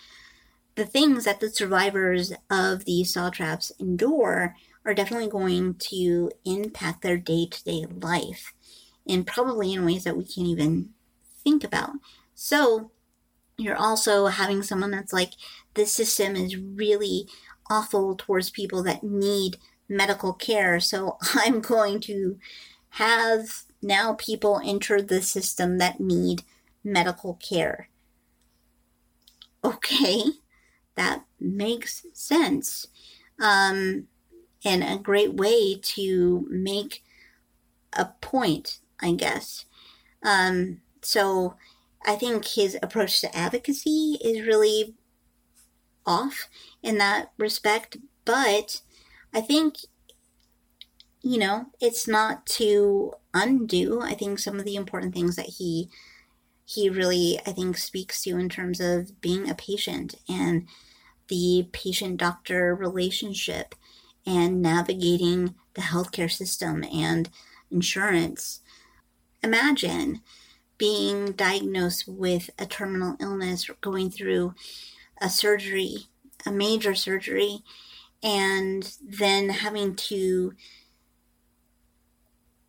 The 0.74 0.86
things 0.86 1.24
that 1.24 1.40
the 1.40 1.50
survivors 1.50 2.32
of 2.50 2.84
these 2.84 3.12
saw 3.12 3.28
traps 3.28 3.72
endure 3.78 4.54
are 4.86 4.94
definitely 4.94 5.28
going 5.28 5.74
to 5.74 6.30
impact 6.44 7.02
their 7.02 7.18
day 7.18 7.46
to 7.46 7.64
day 7.64 7.86
life 8.00 8.54
and 9.06 9.26
probably 9.26 9.72
in 9.72 9.84
ways 9.84 10.04
that 10.04 10.16
we 10.16 10.24
can't 10.24 10.46
even 10.46 10.90
think 11.44 11.62
about. 11.62 11.90
So, 12.34 12.90
you're 13.58 13.76
also 13.76 14.26
having 14.26 14.62
someone 14.62 14.90
that's 14.90 15.12
like, 15.12 15.32
this 15.76 15.92
system 15.92 16.34
is 16.36 16.56
really 16.56 17.28
awful 17.70 18.16
towards 18.16 18.50
people 18.50 18.82
that 18.82 19.02
need 19.02 19.56
medical 19.88 20.32
care. 20.32 20.80
So, 20.80 21.18
I'm 21.34 21.60
going 21.60 22.00
to 22.02 22.38
have 22.90 23.62
now 23.82 24.14
people 24.14 24.60
enter 24.64 25.00
the 25.00 25.22
system 25.22 25.78
that 25.78 26.00
need 26.00 26.42
medical 26.82 27.34
care. 27.34 27.88
Okay, 29.64 30.22
that 30.94 31.24
makes 31.40 32.06
sense. 32.12 32.86
Um, 33.40 34.08
and 34.64 34.82
a 34.82 34.98
great 35.00 35.34
way 35.34 35.78
to 35.80 36.46
make 36.50 37.04
a 37.92 38.06
point, 38.20 38.80
I 39.00 39.12
guess. 39.12 39.64
Um, 40.22 40.80
so 41.02 41.54
I 42.04 42.16
think 42.16 42.46
his 42.46 42.76
approach 42.82 43.20
to 43.20 43.36
advocacy 43.36 44.18
is 44.22 44.46
really 44.46 44.94
off 46.06 46.48
in 46.82 46.98
that 46.98 47.32
respect, 47.38 47.96
but 48.24 48.82
I 49.34 49.40
think, 49.40 49.76
you 51.22 51.38
know, 51.38 51.66
it's 51.80 52.06
not 52.06 52.46
to 52.46 53.14
undo, 53.34 54.00
I 54.00 54.14
think, 54.14 54.38
some 54.38 54.58
of 54.58 54.64
the 54.64 54.76
important 54.76 55.14
things 55.14 55.36
that 55.36 55.46
he 55.46 55.88
he 56.68 56.90
really 56.90 57.38
i 57.46 57.52
think 57.52 57.78
speaks 57.78 58.24
to 58.24 58.36
in 58.36 58.48
terms 58.48 58.80
of 58.80 59.20
being 59.20 59.48
a 59.48 59.54
patient 59.54 60.16
and 60.28 60.66
the 61.28 61.68
patient 61.72 62.16
doctor 62.16 62.74
relationship 62.74 63.74
and 64.26 64.60
navigating 64.60 65.54
the 65.74 65.82
healthcare 65.82 66.30
system 66.30 66.84
and 66.92 67.30
insurance. 67.70 68.60
Imagine 69.42 70.20
being 70.78 71.32
diagnosed 71.32 72.06
with 72.06 72.50
a 72.58 72.66
terminal 72.66 73.16
illness 73.20 73.70
going 73.80 74.10
through 74.10 74.54
a 75.20 75.29
surgery, 75.29 76.07
a 76.44 76.52
major 76.52 76.94
surgery, 76.94 77.61
and 78.22 78.94
then 79.02 79.48
having 79.48 79.94
to 79.94 80.52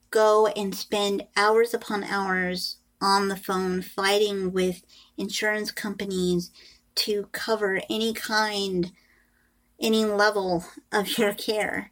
go 0.10 0.48
and 0.48 0.74
spend 0.76 1.24
hours 1.36 1.74
upon 1.74 2.04
hours 2.04 2.78
on 3.02 3.28
the 3.28 3.36
phone 3.36 3.82
fighting 3.82 4.52
with 4.52 4.84
insurance 5.18 5.72
companies 5.72 6.52
to 6.96 7.28
cover 7.32 7.82
any 7.90 8.14
kind 8.14 8.92
any 9.80 10.06
level 10.06 10.66
of 10.92 11.18
your 11.18 11.34
care. 11.34 11.92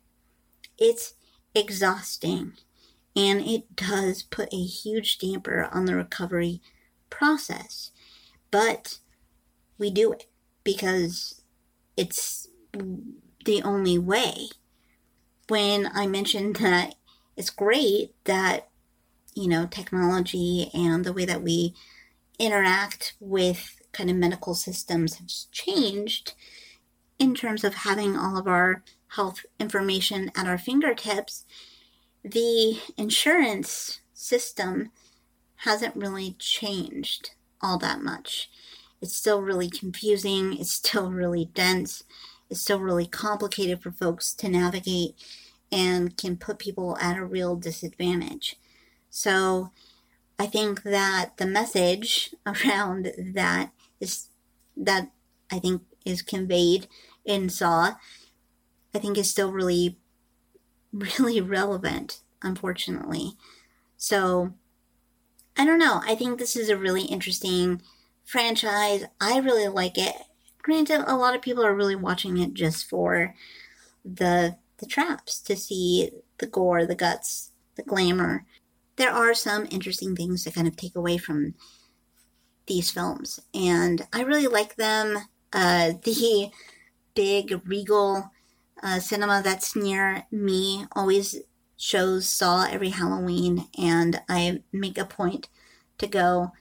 It's 0.78 1.14
exhausting 1.54 2.54
and 3.16 3.42
it 3.42 3.76
does 3.76 4.24
put 4.24 4.52
a 4.54 4.64
huge 4.64 5.20
damper 5.20 5.70
on 5.72 5.86
the 5.86 5.96
recovery 5.96 6.62
process. 7.10 7.92
But 8.52 9.00
we 9.78 9.90
do 9.90 10.12
it 10.12 10.26
because 10.66 11.42
it's 11.96 12.50
the 13.46 13.62
only 13.64 13.98
way. 13.98 14.50
When 15.48 15.90
I 15.94 16.08
mentioned 16.08 16.58
that 16.58 16.96
it's 17.38 17.50
great 17.50 18.14
that, 18.26 18.68
you 19.34 19.48
know, 19.48 19.68
technology 19.68 20.70
and 20.74 21.06
the 21.06 21.14
way 21.14 21.24
that 21.24 21.42
we 21.42 21.74
interact 22.38 23.14
with 23.22 23.80
kind 23.94 24.10
of 24.10 24.18
medical 24.18 24.56
systems 24.56 25.16
has 25.16 25.48
changed, 25.52 26.34
in 27.18 27.34
terms 27.34 27.64
of 27.64 27.74
having 27.76 28.18
all 28.18 28.38
of 28.38 28.48
our 28.48 28.84
health 29.10 29.46
information 29.60 30.32
at 30.36 30.48
our 30.48 30.58
fingertips, 30.58 31.46
the 32.24 32.80
insurance 32.98 34.02
system 34.14 34.92
hasn't 35.58 35.96
really 35.96 36.36
changed 36.40 37.32
all 37.62 37.78
that 37.78 38.02
much. 38.02 38.50
It's 39.02 39.16
still 39.16 39.42
really 39.42 39.70
confusing, 39.70 40.58
it's 40.58 40.72
still 40.72 41.12
really 41.12 41.46
dense, 41.54 42.04
it's 42.50 42.62
still 42.62 42.80
really 42.80 43.08
complicated 43.08 43.82
for 43.82 43.92
folks 43.92 44.34
to 44.34 44.50
navigate 44.50 45.16
and 45.72 46.16
can 46.16 46.38
put 46.38 46.60
people 46.60 46.98
at 47.02 47.18
a 47.18 47.26
real 47.26 47.56
disadvantage. 47.56 48.56
So 49.10 49.72
I 50.38 50.46
think 50.46 50.84
that 50.84 51.38
the 51.38 51.46
message 51.46 52.34
around 52.46 53.12
that 53.18 53.72
is 54.00 54.28
that 54.78 55.12
I 55.52 55.60
think 55.60 55.84
is 56.06 56.22
conveyed 56.22 56.88
in 57.24 57.50
Saw, 57.50 57.96
I 58.94 59.00
think 59.00 59.18
is 59.18 59.30
still 59.30 59.52
really, 59.52 59.98
really 60.94 61.42
relevant, 61.42 62.22
unfortunately. 62.42 63.34
So, 63.98 64.54
I 65.58 65.66
don't 65.66 65.80
know. 65.80 66.02
I 66.06 66.16
think 66.16 66.38
this 66.38 66.56
is 66.56 66.70
a 66.70 66.78
really 66.78 67.04
interesting 67.04 67.82
franchise. 68.26 69.06
I 69.22 69.40
really 69.40 69.68
like 69.68 69.98
it. 69.98 70.16
Granted, 70.62 71.04
a 71.08 71.16
lot 71.16 71.36
of 71.36 71.42
people 71.42 71.64
are 71.66 71.76
really 71.76 71.96
watching 71.96 72.38
it 72.38 72.54
just 72.54 72.90
for 72.90 73.34
the 74.04 74.58
the 74.78 74.86
traps 74.86 75.40
to 75.42 75.56
see 75.56 76.10
the 76.40 76.48
gore, 76.48 76.86
the 76.86 76.96
guts, 76.96 77.52
the 77.76 77.84
glamour. 77.84 78.46
There 78.98 79.12
are 79.12 79.34
some 79.34 79.68
interesting 79.72 80.16
things 80.16 80.44
to 80.44 80.52
kind 80.52 80.68
of 80.68 80.76
take 80.76 80.96
away 80.96 81.18
from 81.18 81.54
these 82.68 82.92
films, 82.92 83.40
and 83.54 84.06
I 84.12 84.22
really 84.22 84.48
like 84.48 84.76
them. 84.76 85.18
Uh, 85.54 85.94
the 86.04 86.50
big 87.14 87.62
regal 87.66 88.32
uh, 88.84 89.00
cinema 89.00 89.42
that's 89.44 89.76
near 89.76 90.26
me 90.32 90.86
always 90.94 91.38
shows 91.78 92.28
Saw 92.28 92.66
every 92.66 92.90
Halloween, 92.90 93.68
and 93.78 94.22
I 94.28 94.64
make 94.72 94.98
a 94.98 95.06
point 95.06 95.50
to 95.98 96.08
go. 96.08 96.52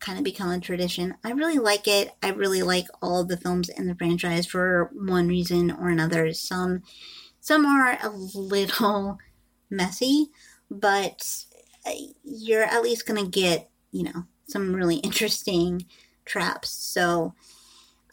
Kind 0.00 0.18
of 0.18 0.24
become 0.24 0.50
a 0.50 0.60
tradition. 0.60 1.14
I 1.22 1.32
really 1.32 1.58
like 1.58 1.86
it. 1.86 2.12
I 2.22 2.30
really 2.30 2.62
like 2.62 2.86
all 3.02 3.24
the 3.24 3.36
films 3.36 3.68
in 3.68 3.86
the 3.86 3.94
franchise 3.94 4.46
for 4.46 4.90
one 4.94 5.28
reason 5.28 5.70
or 5.70 5.88
another. 5.88 6.32
Some 6.32 6.82
some 7.40 7.66
are 7.66 7.98
a 8.02 8.08
little 8.10 9.18
messy, 9.70 10.30
but 10.70 11.44
uh, 11.86 11.92
you're 12.24 12.64
at 12.64 12.82
least 12.82 13.06
gonna 13.06 13.26
get 13.26 13.70
you 13.92 14.04
know 14.04 14.24
some 14.48 14.74
really 14.74 14.96
interesting 15.04 15.84
traps. 16.24 16.70
So 16.70 17.34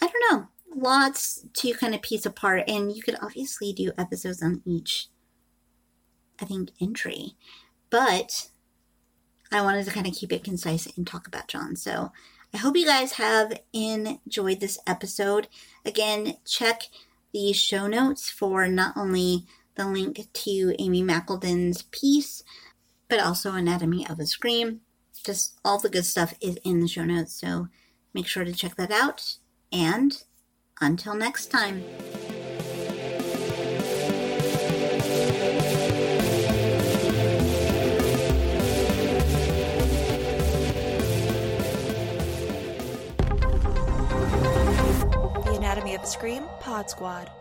I 0.01 0.07
don't 0.07 0.31
know 0.31 0.47
lots 0.77 1.45
to 1.53 1.73
kind 1.73 1.95
of 1.95 2.01
piece 2.01 2.25
apart, 2.25 2.63
and 2.67 2.95
you 2.95 3.01
could 3.01 3.17
obviously 3.21 3.73
do 3.73 3.91
episodes 3.97 4.41
on 4.41 4.61
each, 4.65 5.07
I 6.39 6.45
think, 6.45 6.71
entry. 6.79 7.33
But 7.89 8.49
I 9.51 9.61
wanted 9.61 9.85
to 9.85 9.91
kind 9.91 10.07
of 10.07 10.13
keep 10.13 10.31
it 10.31 10.43
concise 10.43 10.87
and 10.97 11.05
talk 11.05 11.27
about 11.27 11.47
John. 11.47 11.75
So 11.75 12.11
I 12.53 12.57
hope 12.57 12.75
you 12.75 12.85
guys 12.85 13.13
have 13.13 13.59
enjoyed 13.73 14.59
this 14.59 14.79
episode. 14.87 15.47
Again, 15.85 16.37
check 16.45 16.83
the 17.33 17.53
show 17.53 17.87
notes 17.87 18.29
for 18.29 18.67
not 18.67 18.95
only 18.95 19.45
the 19.75 19.87
link 19.87 20.27
to 20.33 20.75
Amy 20.79 21.03
McElden's 21.03 21.83
piece, 21.83 22.43
but 23.09 23.19
also 23.19 23.53
Anatomy 23.53 24.07
of 24.07 24.19
a 24.19 24.25
Scream. 24.25 24.81
Just 25.23 25.59
all 25.63 25.79
the 25.79 25.89
good 25.89 26.05
stuff 26.05 26.33
is 26.41 26.57
in 26.63 26.79
the 26.79 26.87
show 26.87 27.03
notes, 27.03 27.33
so 27.33 27.67
make 28.13 28.27
sure 28.27 28.43
to 28.43 28.53
check 28.53 28.75
that 28.75 28.91
out. 28.91 29.37
And 29.71 30.23
until 30.79 31.15
next 31.15 31.47
time. 31.47 31.83
A 45.97 46.05
Scream 46.05 46.43
Pod 46.59 46.89
Squad. 46.89 47.36